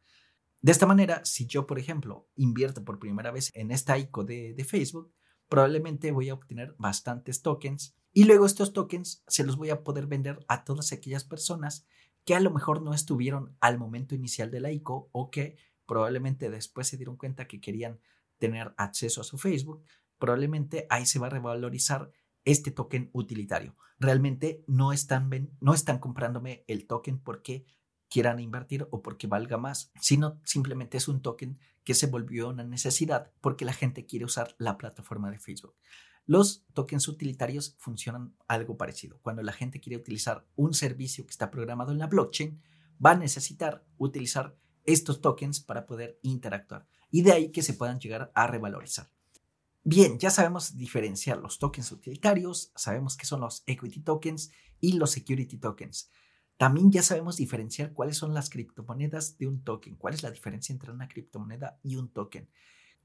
De 0.60 0.72
esta 0.72 0.86
manera, 0.86 1.24
si 1.24 1.46
yo, 1.46 1.66
por 1.66 1.78
ejemplo, 1.78 2.28
invierto 2.34 2.84
por 2.84 2.98
primera 2.98 3.30
vez 3.30 3.50
en 3.54 3.70
esta 3.70 3.96
ICO 3.96 4.24
de, 4.24 4.64
Facebook, 4.66 5.12
probablemente 5.48 6.10
voy 6.10 6.30
a 6.30 6.34
obtener 6.34 6.74
bastantes 6.78 7.42
tokens 7.42 7.94
y 8.12 8.24
luego 8.24 8.44
estos 8.44 8.72
tokens 8.72 9.22
se 9.28 9.44
los 9.44 9.56
voy 9.56 9.70
a 9.70 9.84
poder 9.84 10.06
vender 10.06 10.44
a 10.48 10.64
todas 10.64 10.92
aquellas 10.92 11.24
personas 11.24 11.86
que 12.24 12.34
a 12.34 12.40
lo 12.40 12.50
mejor 12.50 12.82
no 12.82 12.92
estuvieron 12.92 13.56
al 13.60 13.78
momento 13.78 14.14
inicial 14.14 14.50
de 14.50 14.60
la 14.60 14.72
ICO 14.72 15.08
o 15.12 15.30
que 15.30 15.56
probablemente 15.86 16.50
después 16.50 16.88
se 16.88 16.96
dieron 16.96 17.16
cuenta 17.16 17.46
que 17.46 17.60
querían 17.60 18.00
tener 18.38 18.74
acceso 18.76 19.20
a 19.20 19.24
su 19.24 19.38
Facebook, 19.38 19.84
probablemente 20.18 20.86
ahí 20.90 21.06
se 21.06 21.18
va 21.18 21.28
a 21.28 21.30
revalorizar 21.30 22.10
este 22.44 22.70
token 22.70 23.10
utilitario. 23.12 23.76
Realmente 23.98 24.64
no 24.66 24.92
están, 24.92 25.30
no 25.60 25.74
están 25.74 25.98
comprándome 25.98 26.64
el 26.66 26.86
token 26.86 27.18
porque 27.18 27.64
quieran 28.08 28.40
invertir 28.40 28.86
o 28.90 29.02
porque 29.02 29.26
valga 29.26 29.58
más, 29.58 29.92
sino 30.00 30.40
simplemente 30.44 30.96
es 30.96 31.08
un 31.08 31.20
token 31.20 31.58
que 31.84 31.94
se 31.94 32.06
volvió 32.06 32.48
una 32.48 32.64
necesidad 32.64 33.32
porque 33.40 33.64
la 33.64 33.72
gente 33.72 34.06
quiere 34.06 34.24
usar 34.24 34.54
la 34.58 34.78
plataforma 34.78 35.30
de 35.30 35.38
Facebook. 35.38 35.74
Los 36.26 36.64
tokens 36.74 37.08
utilitarios 37.08 37.74
funcionan 37.78 38.34
algo 38.46 38.76
parecido. 38.76 39.18
Cuando 39.22 39.42
la 39.42 39.52
gente 39.52 39.80
quiere 39.80 39.96
utilizar 39.96 40.46
un 40.56 40.74
servicio 40.74 41.24
que 41.24 41.30
está 41.30 41.50
programado 41.50 41.92
en 41.92 41.98
la 41.98 42.06
blockchain, 42.06 42.60
va 43.04 43.12
a 43.12 43.16
necesitar 43.16 43.84
utilizar 43.96 44.56
estos 44.84 45.20
tokens 45.20 45.60
para 45.60 45.86
poder 45.86 46.18
interactuar 46.22 46.86
y 47.10 47.22
de 47.22 47.32
ahí 47.32 47.50
que 47.50 47.62
se 47.62 47.74
puedan 47.74 48.00
llegar 48.00 48.30
a 48.34 48.46
revalorizar. 48.46 49.10
Bien, 49.84 50.18
ya 50.18 50.30
sabemos 50.30 50.76
diferenciar 50.76 51.38
los 51.38 51.58
tokens 51.58 51.92
utilitarios, 51.92 52.72
sabemos 52.74 53.16
que 53.16 53.24
son 53.24 53.40
los 53.40 53.62
equity 53.66 54.00
tokens 54.00 54.50
y 54.80 54.94
los 54.94 55.10
security 55.10 55.56
tokens. 55.56 56.10
También 56.58 56.90
ya 56.90 57.04
sabemos 57.04 57.36
diferenciar 57.36 57.92
cuáles 57.92 58.16
son 58.16 58.34
las 58.34 58.50
criptomonedas 58.50 59.38
de 59.38 59.46
un 59.46 59.62
token, 59.62 59.94
cuál 59.94 60.14
es 60.14 60.24
la 60.24 60.32
diferencia 60.32 60.72
entre 60.72 60.90
una 60.90 61.06
criptomoneda 61.06 61.78
y 61.84 61.94
un 61.94 62.08
token. 62.08 62.50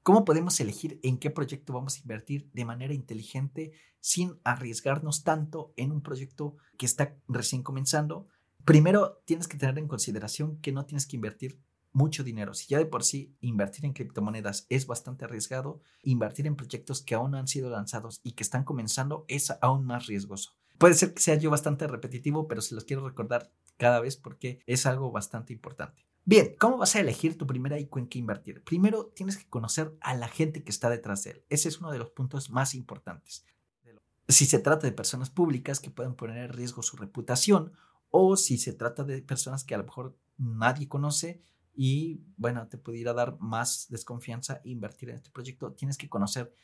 ¿Cómo 0.02 0.24
podemos 0.24 0.58
elegir 0.58 0.98
en 1.04 1.18
qué 1.18 1.30
proyecto 1.30 1.72
vamos 1.72 1.96
a 1.96 2.00
invertir 2.00 2.50
de 2.52 2.64
manera 2.64 2.92
inteligente 2.92 3.72
sin 4.00 4.40
arriesgarnos 4.42 5.22
tanto 5.22 5.72
en 5.76 5.92
un 5.92 6.02
proyecto 6.02 6.56
que 6.76 6.84
está 6.84 7.16
recién 7.28 7.62
comenzando? 7.62 8.26
Primero, 8.64 9.22
tienes 9.24 9.46
que 9.46 9.56
tener 9.56 9.78
en 9.78 9.86
consideración 9.86 10.58
que 10.60 10.72
no 10.72 10.84
tienes 10.84 11.06
que 11.06 11.14
invertir 11.14 11.60
mucho 11.92 12.24
dinero. 12.24 12.54
Si 12.54 12.66
ya 12.66 12.78
de 12.78 12.86
por 12.86 13.04
sí 13.04 13.36
invertir 13.40 13.84
en 13.84 13.92
criptomonedas 13.92 14.66
es 14.68 14.88
bastante 14.88 15.26
arriesgado, 15.26 15.80
invertir 16.02 16.48
en 16.48 16.56
proyectos 16.56 17.02
que 17.02 17.14
aún 17.14 17.30
no 17.30 17.38
han 17.38 17.46
sido 17.46 17.70
lanzados 17.70 18.20
y 18.24 18.32
que 18.32 18.42
están 18.42 18.64
comenzando 18.64 19.24
es 19.28 19.52
aún 19.60 19.86
más 19.86 20.06
riesgoso. 20.06 20.56
Puede 20.78 20.94
ser 20.94 21.14
que 21.14 21.22
sea 21.22 21.36
yo 21.36 21.50
bastante 21.50 21.86
repetitivo, 21.86 22.48
pero 22.48 22.60
se 22.60 22.74
los 22.74 22.84
quiero 22.84 23.06
recordar 23.06 23.52
cada 23.76 24.00
vez 24.00 24.16
porque 24.16 24.60
es 24.66 24.86
algo 24.86 25.10
bastante 25.10 25.52
importante. 25.52 26.06
Bien, 26.26 26.54
¿cómo 26.58 26.78
vas 26.78 26.96
a 26.96 27.00
elegir 27.00 27.36
tu 27.36 27.46
primera 27.46 27.78
ICO 27.78 27.98
en 27.98 28.08
qué 28.08 28.18
invertir? 28.18 28.64
Primero 28.64 29.12
tienes 29.14 29.36
que 29.36 29.48
conocer 29.48 29.94
a 30.00 30.14
la 30.14 30.28
gente 30.28 30.64
que 30.64 30.70
está 30.70 30.88
detrás 30.88 31.22
de 31.24 31.32
él. 31.32 31.44
Ese 31.50 31.68
es 31.68 31.80
uno 31.80 31.90
de 31.90 31.98
los 31.98 32.10
puntos 32.10 32.50
más 32.50 32.74
importantes. 32.74 33.44
Si 34.26 34.46
se 34.46 34.58
trata 34.58 34.86
de 34.86 34.92
personas 34.92 35.28
públicas 35.28 35.80
que 35.80 35.90
pueden 35.90 36.14
poner 36.14 36.38
en 36.38 36.48
riesgo 36.48 36.82
su 36.82 36.96
reputación 36.96 37.72
o 38.10 38.36
si 38.36 38.56
se 38.56 38.72
trata 38.72 39.04
de 39.04 39.20
personas 39.20 39.64
que 39.64 39.74
a 39.74 39.78
lo 39.78 39.84
mejor 39.84 40.16
nadie 40.38 40.88
conoce 40.88 41.42
y 41.74 42.22
bueno, 42.38 42.68
te 42.68 42.78
pudiera 42.78 43.12
dar 43.12 43.36
más 43.40 43.86
desconfianza 43.90 44.60
invertir 44.64 45.10
en 45.10 45.16
este 45.16 45.30
proyecto, 45.30 45.72
tienes 45.72 45.98
que 45.98 46.08
conocer 46.08 46.54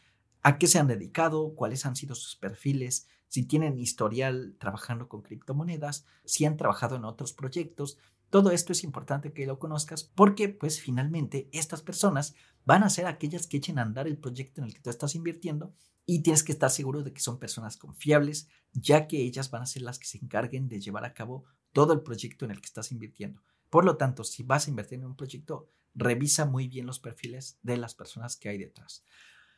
a 0.43 0.57
qué 0.57 0.67
se 0.69 0.79
han 0.79 0.87
dedicado, 0.87 1.55
cuáles 1.55 1.85
han 1.85 1.97
sido 1.97 2.15
sus 2.15 2.37
perfiles, 2.37 3.09
si 3.31 3.45
tienen 3.45 3.79
historial 3.79 4.57
trabajando 4.59 5.09
con 5.09 5.23
criptomonedas, 5.23 6.05
si 6.25 6.45
han 6.45 6.57
trabajado 6.57 6.97
en 6.97 7.05
otros 7.05 7.33
proyectos. 7.33 7.97
Todo 8.29 8.51
esto 8.51 8.73
es 8.73 8.83
importante 8.83 9.33
que 9.33 9.47
lo 9.47 9.61
conozcas 9.61 10.03
porque 10.03 10.49
pues 10.49 10.81
finalmente 10.81 11.49
estas 11.53 11.81
personas 11.81 12.35
van 12.65 12.83
a 12.83 12.91
ser 12.91 13.07
aquellas 13.07 13.47
que 13.47 13.59
echen 13.59 13.79
a 13.79 13.83
andar 13.83 14.09
el 14.09 14.19
proyecto 14.19 14.61
en 14.61 14.67
el 14.67 14.75
que 14.75 14.81
tú 14.81 14.91
estás 14.91 15.15
invirtiendo 15.15 15.73
y 16.07 16.23
tienes 16.23 16.43
que 16.43 16.51
estar 16.51 16.71
seguro 16.71 17.05
de 17.05 17.13
que 17.13 17.21
son 17.21 17.39
personas 17.39 17.77
confiables, 17.77 18.49
ya 18.73 19.07
que 19.07 19.19
ellas 19.23 19.49
van 19.51 19.63
a 19.63 19.67
ser 19.67 19.83
las 19.83 20.01
que 20.01 20.07
se 20.07 20.19
encarguen 20.19 20.69
de 20.69 20.81
llevar 20.81 21.05
a 21.05 21.15
cabo 21.15 21.45
todo 21.73 21.93
el 21.93 22.01
proyecto 22.03 22.45
en 22.45 22.51
el 22.51 22.61
que 22.61 22.67
estás 22.67 22.91
invirtiendo. 22.91 23.43
Por 23.69 23.85
lo 23.85 23.97
tanto, 23.97 24.25
si 24.25 24.43
vas 24.43 24.67
a 24.67 24.71
invertir 24.71 24.99
en 24.99 25.07
un 25.07 25.17
proyecto, 25.17 25.69
revisa 25.95 26.47
muy 26.47 26.67
bien 26.67 26.87
los 26.87 26.99
perfiles 26.99 27.61
de 27.63 27.77
las 27.77 27.95
personas 27.95 28.37
que 28.37 28.49
hay 28.49 28.59
detrás. 28.59 29.05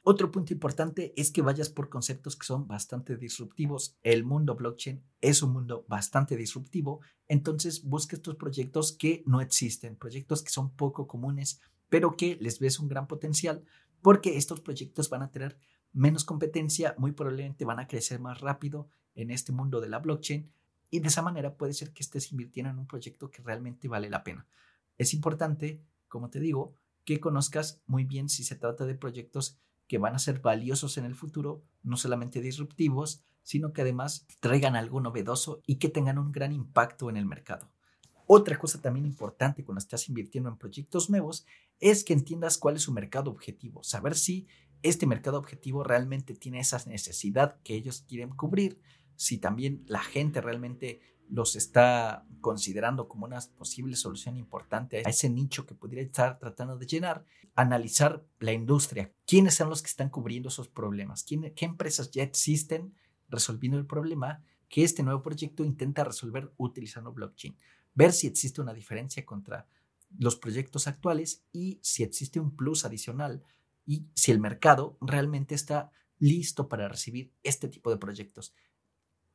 Otro 0.04 0.32
punto 0.32 0.52
importante 0.52 1.12
es 1.16 1.30
que 1.30 1.42
vayas 1.42 1.70
por 1.70 1.88
conceptos 1.88 2.34
que 2.34 2.44
son 2.44 2.66
bastante 2.66 3.16
disruptivos. 3.16 3.96
El 4.02 4.24
mundo 4.24 4.56
blockchain 4.56 5.00
es 5.20 5.44
un 5.44 5.52
mundo 5.52 5.84
bastante 5.88 6.36
disruptivo, 6.36 7.00
entonces 7.28 7.84
busca 7.84 8.16
estos 8.16 8.34
proyectos 8.34 8.96
que 8.96 9.22
no 9.26 9.40
existen, 9.40 9.94
proyectos 9.94 10.42
que 10.42 10.50
son 10.50 10.74
poco 10.74 11.06
comunes, 11.06 11.60
pero 11.88 12.16
que 12.16 12.36
les 12.40 12.58
ves 12.58 12.80
un 12.80 12.88
gran 12.88 13.06
potencial 13.06 13.64
porque 14.00 14.36
estos 14.36 14.60
proyectos 14.60 15.08
van 15.08 15.22
a 15.22 15.30
tener 15.30 15.56
menos 15.92 16.24
competencia, 16.24 16.96
muy 16.98 17.12
probablemente 17.12 17.64
van 17.64 17.78
a 17.78 17.86
crecer 17.86 18.18
más 18.18 18.40
rápido 18.40 18.88
en 19.14 19.30
este 19.30 19.52
mundo 19.52 19.80
de 19.80 19.88
la 19.88 20.00
blockchain 20.00 20.50
y 20.90 20.98
de 20.98 21.08
esa 21.08 21.22
manera 21.22 21.56
puede 21.56 21.74
ser 21.74 21.92
que 21.92 22.02
estés 22.02 22.32
invirtiendo 22.32 22.70
en 22.70 22.78
un 22.80 22.88
proyecto 22.88 23.30
que 23.30 23.40
realmente 23.40 23.86
vale 23.86 24.10
la 24.10 24.24
pena. 24.24 24.48
Es 24.98 25.14
importante, 25.14 25.80
como 26.08 26.28
te 26.28 26.40
digo, 26.40 26.74
que 27.04 27.20
conozcas 27.20 27.80
muy 27.86 28.02
bien 28.02 28.28
si 28.28 28.42
se 28.42 28.56
trata 28.56 28.84
de 28.84 28.96
proyectos 28.96 29.60
que 29.92 29.98
van 29.98 30.14
a 30.14 30.18
ser 30.18 30.40
valiosos 30.40 30.96
en 30.96 31.04
el 31.04 31.14
futuro, 31.14 31.66
no 31.82 31.98
solamente 31.98 32.40
disruptivos, 32.40 33.22
sino 33.42 33.74
que 33.74 33.82
además 33.82 34.26
traigan 34.40 34.74
algo 34.74 35.02
novedoso 35.02 35.60
y 35.66 35.74
que 35.74 35.90
tengan 35.90 36.16
un 36.18 36.32
gran 36.32 36.54
impacto 36.54 37.10
en 37.10 37.18
el 37.18 37.26
mercado. 37.26 37.70
Otra 38.26 38.58
cosa 38.58 38.80
también 38.80 39.04
importante 39.04 39.64
cuando 39.64 39.80
estás 39.80 40.08
invirtiendo 40.08 40.48
en 40.48 40.56
proyectos 40.56 41.10
nuevos 41.10 41.44
es 41.78 42.04
que 42.04 42.14
entiendas 42.14 42.56
cuál 42.56 42.76
es 42.76 42.84
su 42.84 42.92
mercado 42.92 43.30
objetivo, 43.30 43.84
saber 43.84 44.14
si 44.14 44.46
este 44.80 45.06
mercado 45.06 45.36
objetivo 45.36 45.84
realmente 45.84 46.34
tiene 46.34 46.60
esa 46.60 46.82
necesidad 46.86 47.60
que 47.62 47.74
ellos 47.74 48.06
quieren 48.08 48.30
cubrir, 48.30 48.80
si 49.16 49.36
también 49.36 49.84
la 49.88 50.00
gente 50.00 50.40
realmente 50.40 51.02
los 51.32 51.56
está 51.56 52.26
considerando 52.42 53.08
como 53.08 53.24
una 53.24 53.40
posible 53.56 53.96
solución 53.96 54.36
importante 54.36 54.98
a 54.98 55.08
ese 55.08 55.30
nicho 55.30 55.64
que 55.64 55.74
podría 55.74 56.02
estar 56.02 56.38
tratando 56.38 56.76
de 56.76 56.86
llenar, 56.86 57.24
analizar 57.54 58.22
la 58.38 58.52
industria, 58.52 59.10
quiénes 59.26 59.54
son 59.54 59.70
los 59.70 59.80
que 59.80 59.88
están 59.88 60.10
cubriendo 60.10 60.50
esos 60.50 60.68
problemas, 60.68 61.24
¿Quién, 61.24 61.50
qué 61.54 61.64
empresas 61.64 62.10
ya 62.10 62.22
existen 62.22 62.94
resolviendo 63.30 63.78
el 63.78 63.86
problema 63.86 64.44
que 64.68 64.84
este 64.84 65.02
nuevo 65.02 65.22
proyecto 65.22 65.64
intenta 65.64 66.04
resolver 66.04 66.52
utilizando 66.58 67.12
blockchain, 67.12 67.56
ver 67.94 68.12
si 68.12 68.26
existe 68.26 68.60
una 68.60 68.74
diferencia 68.74 69.24
contra 69.24 69.66
los 70.18 70.36
proyectos 70.36 70.86
actuales 70.86 71.44
y 71.50 71.78
si 71.82 72.02
existe 72.02 72.40
un 72.40 72.54
plus 72.54 72.84
adicional 72.84 73.42
y 73.86 74.04
si 74.14 74.32
el 74.32 74.38
mercado 74.38 74.98
realmente 75.00 75.54
está 75.54 75.92
listo 76.18 76.68
para 76.68 76.88
recibir 76.88 77.32
este 77.42 77.68
tipo 77.68 77.90
de 77.90 77.96
proyectos. 77.96 78.54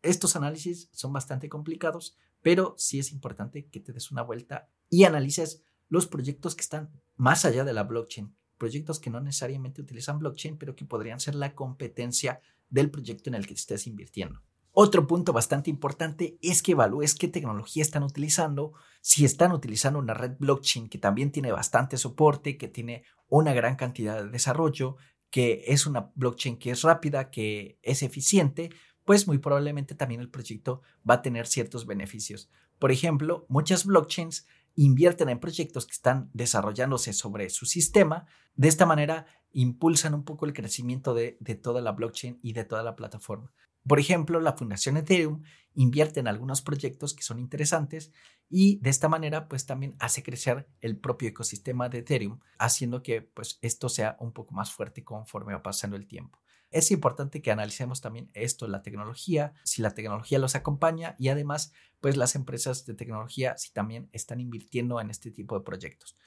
Estos 0.02 0.36
análisis 0.36 0.90
son 0.92 1.14
bastante 1.14 1.50
complicados, 1.50 2.18
pero 2.42 2.76
sí 2.78 3.00
es 3.00 3.12
importante 3.12 3.68
que 3.68 3.80
te 3.80 3.94
des 3.94 4.12
una 4.12 4.22
vuelta 4.22 4.70
y 4.90 5.04
analices 5.04 5.64
los 5.90 6.08
proyectos 6.08 6.56
que 6.56 6.62
están 6.62 6.92
más 7.16 7.46
allá 7.46 7.64
de 7.64 7.74
la 7.74 7.84
blockchain, 7.84 8.36
proyectos 8.58 9.00
que 9.00 9.10
no 9.10 9.20
necesariamente 9.20 9.82
utilizan 9.82 10.20
blockchain, 10.20 10.58
pero 10.58 10.76
que 10.76 10.86
podrían 10.86 11.20
ser 11.20 11.36
la 11.36 11.56
competencia 11.56 12.42
del 12.70 12.92
proyecto 12.92 13.30
en 13.30 13.36
el 13.36 13.48
que 13.48 13.54
estés 13.54 13.88
invirtiendo. 13.88 14.42
Otro 14.80 15.08
punto 15.08 15.34
bastante 15.34 15.72
importante 15.72 16.38
es 16.42 16.62
que 16.62 16.74
evalúes 16.74 17.16
qué 17.16 17.28
tecnología 17.28 17.82
están 17.82 18.04
utilizando, 18.04 18.74
si 19.02 19.26
están 19.26 19.52
utilizando 19.52 19.98
una 19.98 20.14
red 20.14 20.34
blockchain 20.38 20.88
que 20.88 21.00
también 21.00 21.32
tiene 21.32 21.52
bastante 21.52 21.98
soporte, 21.98 22.58
que 22.58 22.68
tiene 22.68 23.04
una 23.28 23.54
gran 23.54 23.76
cantidad 23.76 24.24
de 24.24 24.30
desarrollo, 24.30 24.98
que 25.32 25.64
es 25.68 25.88
una 25.88 26.12
blockchain 26.14 26.60
que 26.60 26.72
es 26.72 26.84
rápida, 26.84 27.32
que 27.32 27.80
es 27.82 28.04
eficiente, 28.04 28.70
pues 29.08 29.26
muy 29.26 29.38
probablemente 29.38 29.96
también 29.96 30.20
el 30.20 30.30
proyecto 30.30 30.82
va 31.10 31.15
a 31.15 31.22
tener 31.22 31.48
ciertos 31.48 31.86
beneficios. 31.86 32.50
Por 32.78 32.91
ejemplo, 32.91 33.46
muchas 33.48 33.86
blockchains 33.86 34.46
invierten 34.76 35.30
en 35.30 35.39
proyectos 35.39 35.86
que 35.86 35.93
están 35.93 36.30
desarrollándose 36.34 37.13
sobre 37.13 37.50
su 37.50 37.65
sistema. 37.65 38.28
De 38.56 38.67
esta 38.67 38.86
manera, 38.86 39.26
impulsan 39.54 40.13
un 40.13 40.26
poco 40.26 40.46
el 40.46 40.52
crecimiento 40.52 41.13
de, 41.13 41.38
toda 41.63 41.80
la 41.80 41.93
blockchain 41.93 42.38
y 42.43 42.52
de 42.52 42.65
toda 42.65 42.84
la 42.84 42.98
plataforma. 42.98 43.54
Por 43.88 43.98
ejemplo, 43.98 44.41
la 44.41 44.58
Fundación 44.58 44.98
Ethereum 44.98 45.41
invierte 45.74 46.20
en 46.20 46.28
algunos 46.28 46.62
proyectos 46.62 47.13
que 47.13 47.24
son 47.24 47.39
interesantes 47.39 48.12
y 48.50 48.78
de 48.82 48.89
esta 48.89 49.08
manera 49.08 49.48
pues 49.48 49.65
también 49.65 49.96
hace 50.00 50.22
crecer 50.22 50.67
el 50.82 50.98
propio 51.00 51.30
ecosistema 51.30 51.88
de 51.88 52.00
Ethereum, 52.00 52.39
haciendo 52.60 53.02
que 53.02 53.22
pues 53.22 53.58
esto 53.62 53.88
sea 53.88 54.17
un 54.20 54.34
poco 54.34 54.54
más 54.54 54.70
fuerte 54.74 55.06
conforme 55.06 55.54
va 55.54 55.63
pasando 55.63 55.96
el 55.96 56.08
tiempo. 56.08 56.39
Es 56.69 56.91
importante 56.91 57.41
que 57.41 57.51
analicemos 57.51 58.01
también 58.01 58.30
esto, 58.34 58.67
la 58.67 58.82
tecnología, 58.82 59.53
si 59.63 59.82
la 59.82 59.91
tecnología 59.91 60.39
los 60.39 60.56
acompaña 60.56 61.15
y 61.17 61.30
además 61.30 61.71
pues 61.99 62.17
las 62.17 62.36
empresas 62.36 62.86
de 62.86 62.93
tecnología 62.93 63.58
si 63.58 63.71
también 63.71 64.10
están 64.12 64.39
invirtiendo 64.39 64.99
en 64.99 65.10
este 65.10 65.32
tipo 65.32 65.58
de 65.58 65.63
proyectos. 65.63 66.17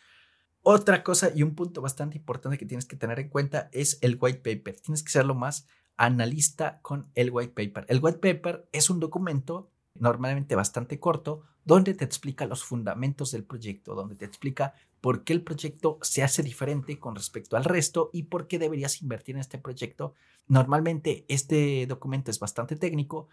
Otra 0.62 1.02
cosa 1.02 1.30
y 1.34 1.42
un 1.42 1.54
punto 1.54 1.80
bastante 1.80 2.18
importante 2.18 2.58
que 2.58 2.66
tienes 2.66 2.86
que 2.86 2.96
tener 2.96 3.18
en 3.18 3.28
cuenta 3.28 3.70
es 3.72 3.98
el 4.02 4.18
white 4.20 4.40
paper. 4.40 4.80
Tienes 4.80 5.02
que 5.02 5.10
ser 5.10 5.24
lo 5.24 5.34
más 5.34 5.66
analista 5.96 6.80
con 6.82 7.10
el 7.14 7.30
white 7.30 7.52
paper. 7.52 7.86
El 7.88 8.00
white 8.02 8.18
paper 8.18 8.68
es 8.72 8.90
un 8.90 9.00
documento 9.00 9.70
normalmente 9.94 10.54
bastante 10.54 10.98
corto 10.98 11.42
donde 11.64 11.94
te 11.94 12.04
explica 12.04 12.46
los 12.46 12.64
fundamentos 12.64 13.32
del 13.32 13.44
proyecto, 13.44 13.94
donde 13.94 14.16
te 14.16 14.24
explica 14.24 14.74
por 15.00 15.24
qué 15.24 15.32
el 15.32 15.42
proyecto 15.42 15.98
se 16.02 16.22
hace 16.22 16.42
diferente 16.42 16.98
con 16.98 17.14
respecto 17.14 17.56
al 17.56 17.64
resto 17.64 18.10
y 18.12 18.24
por 18.24 18.46
qué 18.46 18.58
deberías 18.58 19.00
invertir 19.02 19.34
en 19.36 19.40
este 19.40 19.58
proyecto. 19.58 20.14
Normalmente 20.46 21.24
este 21.28 21.86
documento 21.86 22.30
es 22.30 22.38
bastante 22.38 22.76
técnico, 22.76 23.28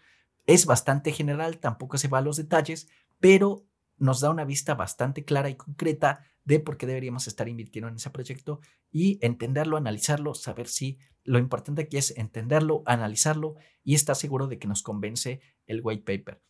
es 0.46 0.64
bastante 0.64 1.12
general, 1.12 1.58
tampoco 1.58 1.98
se 1.98 2.08
va 2.08 2.18
a 2.18 2.22
los 2.22 2.36
detalles, 2.36 2.88
pero 3.20 3.66
nos 3.98 4.20
da 4.20 4.30
una 4.30 4.44
vista 4.44 4.74
bastante 4.74 5.24
clara 5.24 5.50
y 5.50 5.56
concreta 5.56 6.24
de 6.44 6.60
por 6.60 6.78
qué 6.78 6.86
deberíamos 6.86 7.26
estar 7.26 7.48
invirtiendo 7.48 7.88
en 7.88 7.96
ese 7.96 8.10
proyecto 8.10 8.60
y 8.90 9.18
entenderlo, 9.20 9.76
analizarlo, 9.76 10.34
saber 10.34 10.68
si 10.68 10.98
lo 11.24 11.38
importante 11.38 11.82
aquí 11.82 11.98
es 11.98 12.16
entenderlo, 12.16 12.82
analizarlo 12.86 13.56
y 13.84 13.94
estar 13.94 14.16
seguro 14.16 14.46
de 14.46 14.58
que 14.58 14.68
nos 14.68 14.82
convence 14.82 15.42
el 15.66 15.82
white 15.84 16.04
paper. 16.04 16.40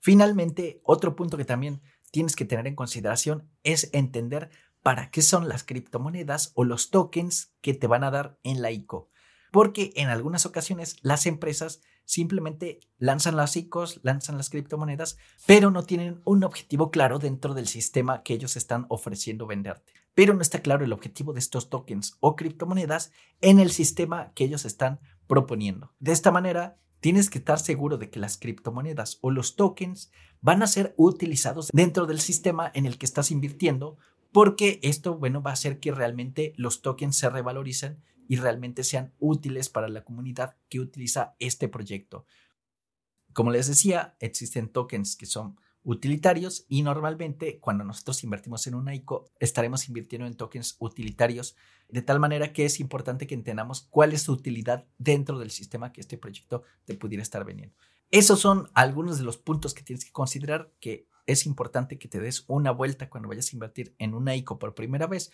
Finalmente, 0.00 0.80
otro 0.82 1.14
punto 1.14 1.36
que 1.36 1.44
también 1.44 1.82
tienes 2.10 2.36
que 2.36 2.44
tener 2.44 2.66
en 2.66 2.74
consideración 2.74 3.50
es 3.62 3.90
entender 3.92 4.50
para 4.82 5.10
qué 5.10 5.22
son 5.22 5.48
las 5.48 5.64
criptomonedas 5.64 6.52
o 6.54 6.64
los 6.64 6.90
tokens 6.90 7.52
que 7.60 7.74
te 7.74 7.86
van 7.86 8.04
a 8.04 8.10
dar 8.10 8.38
en 8.42 8.62
la 8.62 8.70
ICO. 8.70 9.10
Porque 9.52 9.92
en 9.96 10.08
algunas 10.08 10.46
ocasiones 10.46 10.96
las 11.02 11.26
empresas 11.26 11.80
simplemente 12.04 12.80
lanzan 12.98 13.36
las 13.36 13.56
ICOs, 13.56 14.00
lanzan 14.02 14.36
las 14.36 14.50
criptomonedas, 14.50 15.16
pero 15.46 15.70
no 15.70 15.84
tienen 15.84 16.20
un 16.24 16.44
objetivo 16.44 16.90
claro 16.90 17.18
dentro 17.18 17.54
del 17.54 17.66
sistema 17.66 18.22
que 18.22 18.34
ellos 18.34 18.56
están 18.56 18.86
ofreciendo 18.88 19.46
venderte. 19.46 19.92
Pero 20.14 20.34
no 20.34 20.42
está 20.42 20.60
claro 20.60 20.84
el 20.84 20.92
objetivo 20.92 21.32
de 21.32 21.38
estos 21.38 21.68
tokens 21.68 22.16
o 22.20 22.34
criptomonedas 22.34 23.12
en 23.40 23.60
el 23.60 23.70
sistema 23.70 24.32
que 24.34 24.44
ellos 24.44 24.64
están 24.64 25.00
proponiendo. 25.26 25.94
De 26.00 26.12
esta 26.12 26.32
manera, 26.32 26.78
tienes 27.00 27.30
que 27.30 27.38
estar 27.38 27.58
seguro 27.58 27.98
de 27.98 28.10
que 28.10 28.20
las 28.20 28.36
criptomonedas 28.36 29.18
o 29.20 29.30
los 29.30 29.56
tokens 29.56 30.10
van 30.40 30.62
a 30.62 30.66
ser 30.66 30.94
utilizados 30.96 31.70
dentro 31.72 32.06
del 32.06 32.20
sistema 32.20 32.70
en 32.74 32.86
el 32.86 32.98
que 32.98 33.06
estás 33.06 33.30
invirtiendo, 33.30 33.98
porque 34.32 34.78
esto, 34.82 35.16
bueno, 35.16 35.42
va 35.42 35.50
a 35.50 35.54
hacer 35.54 35.80
que 35.80 35.92
realmente 35.92 36.52
los 36.56 36.82
tokens 36.82 37.16
se 37.16 37.28
revaloricen 37.28 38.02
y 38.28 38.36
realmente 38.36 38.84
sean 38.84 39.12
útiles 39.18 39.68
para 39.68 39.88
la 39.88 40.04
comunidad 40.04 40.56
que 40.68 40.78
utiliza 40.78 41.34
este 41.40 41.68
proyecto. 41.68 42.26
Como 43.32 43.50
les 43.50 43.66
decía, 43.66 44.16
existen 44.20 44.68
tokens 44.68 45.16
que 45.16 45.26
son 45.26 45.56
utilitarios 45.82 46.66
y 46.68 46.82
normalmente 46.82 47.58
cuando 47.58 47.84
nosotros 47.84 48.22
invertimos 48.22 48.66
en 48.66 48.74
una 48.74 48.94
ICO 48.94 49.30
estaremos 49.38 49.88
invirtiendo 49.88 50.26
en 50.26 50.36
tokens 50.36 50.76
utilitarios 50.78 51.56
de 51.88 52.02
tal 52.02 52.20
manera 52.20 52.52
que 52.52 52.64
es 52.64 52.80
importante 52.80 53.26
que 53.26 53.34
entendamos 53.34 53.86
cuál 53.90 54.12
es 54.12 54.22
su 54.22 54.32
utilidad 54.32 54.86
dentro 54.98 55.38
del 55.38 55.50
sistema 55.50 55.92
que 55.92 56.00
este 56.00 56.18
proyecto 56.18 56.62
te 56.84 56.94
pudiera 56.94 57.22
estar 57.22 57.44
vendiendo. 57.44 57.74
Esos 58.10 58.40
son 58.40 58.68
algunos 58.74 59.18
de 59.18 59.24
los 59.24 59.38
puntos 59.38 59.72
que 59.72 59.82
tienes 59.82 60.04
que 60.04 60.12
considerar 60.12 60.72
que 60.80 61.06
es 61.26 61.46
importante 61.46 61.98
que 61.98 62.08
te 62.08 62.20
des 62.20 62.44
una 62.48 62.72
vuelta 62.72 63.08
cuando 63.08 63.28
vayas 63.28 63.52
a 63.52 63.56
invertir 63.56 63.94
en 63.98 64.14
una 64.14 64.34
ICO 64.34 64.58
por 64.58 64.74
primera 64.74 65.06
vez 65.06 65.30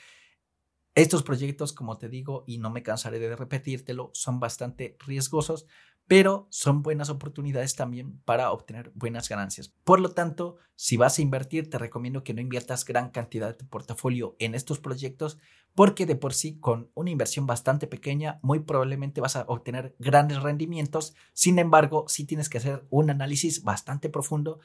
estos 0.97 1.23
proyectos, 1.23 1.75
como 1.75 1.99
te 1.99 2.09
digo, 2.09 2.43
y 2.47 2.57
no 2.57 2.71
me 2.71 2.83
cansaré 2.83 3.19
de 3.19 3.37
repetírtelo, 3.37 4.11
son 4.15 4.41
bastante 4.41 4.97
riesgosos, 5.07 5.67
pero 6.09 6.47
son 6.51 6.83
buenas 6.83 7.11
oportunidades 7.11 7.75
también 7.75 8.21
para 8.25 8.53
obtener 8.53 8.93
buenas 8.95 9.29
ganancias. 9.29 9.69
Por 9.85 10.01
lo 10.01 10.13
tanto, 10.13 10.57
si 10.77 10.97
vas 10.97 11.19
a 11.19 11.23
invertir, 11.23 11.69
te 11.69 11.79
recomiendo 11.79 12.23
que 12.23 12.35
no 12.35 12.41
inviertas 12.41 12.85
gran 12.85 13.11
cantidad 13.11 13.49
de 13.49 13.55
tu 13.55 13.67
portafolio 13.67 14.37
en 14.39 14.55
estos 14.55 14.79
proyectos, 14.79 15.39
porque 15.75 16.07
de 16.07 16.17
por 16.17 16.33
sí, 16.33 16.59
con 16.59 16.91
una 16.95 17.11
inversión 17.11 17.47
bastante 17.47 17.87
pequeña, 17.87 18.39
muy 18.43 18.61
probablemente 18.61 19.21
vas 19.21 19.37
a 19.37 19.45
obtener 19.49 19.97
grandes 19.99 20.43
rendimientos. 20.43 21.15
Sin 21.33 21.59
embargo, 21.59 22.05
sí 22.09 22.25
tienes 22.25 22.49
que 22.49 22.59
hacer 22.59 22.87
un 22.91 23.11
análisis 23.11 23.65
bastante 23.65 24.09
profundo 24.09 24.61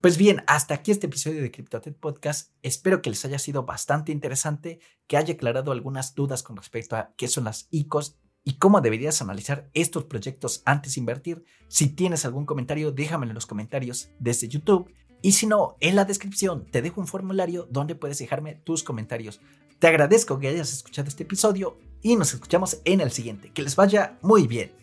pues 0.00 0.16
bien, 0.16 0.42
hasta 0.46 0.72
aquí 0.72 0.92
este 0.92 1.08
episodio 1.08 1.42
de 1.42 1.50
CryptoTech 1.50 1.94
Podcast. 1.94 2.54
Espero 2.62 3.02
que 3.02 3.10
les 3.10 3.22
haya 3.26 3.38
sido 3.38 3.64
bastante 3.64 4.12
interesante, 4.12 4.80
que 5.06 5.18
haya 5.18 5.34
aclarado 5.34 5.72
algunas 5.72 6.14
dudas 6.14 6.42
con 6.42 6.56
respecto 6.56 6.96
a 6.96 7.12
qué 7.18 7.28
son 7.28 7.44
las 7.44 7.68
ICOs 7.70 8.18
y 8.44 8.54
cómo 8.54 8.80
deberías 8.80 9.20
analizar 9.22 9.68
estos 9.74 10.04
proyectos 10.04 10.62
antes 10.64 10.94
de 10.94 11.00
invertir. 11.00 11.44
Si 11.68 11.88
tienes 11.88 12.24
algún 12.24 12.46
comentario, 12.46 12.92
déjamelo 12.92 13.30
en 13.30 13.34
los 13.34 13.46
comentarios 13.46 14.10
desde 14.18 14.48
YouTube. 14.48 14.92
Y 15.22 15.32
si 15.32 15.46
no, 15.46 15.76
en 15.80 15.96
la 15.96 16.04
descripción 16.04 16.66
te 16.70 16.82
dejo 16.82 17.00
un 17.00 17.06
formulario 17.06 17.68
donde 17.70 17.94
puedes 17.94 18.18
dejarme 18.18 18.54
tus 18.54 18.82
comentarios. 18.82 19.40
Te 19.78 19.86
agradezco 19.86 20.38
que 20.38 20.48
hayas 20.48 20.72
escuchado 20.72 21.08
este 21.08 21.24
episodio 21.24 21.78
y 22.02 22.16
nos 22.16 22.34
escuchamos 22.34 22.80
en 22.84 23.00
el 23.00 23.10
siguiente. 23.10 23.50
Que 23.52 23.62
les 23.62 23.76
vaya 23.76 24.18
muy 24.22 24.46
bien. 24.46 24.79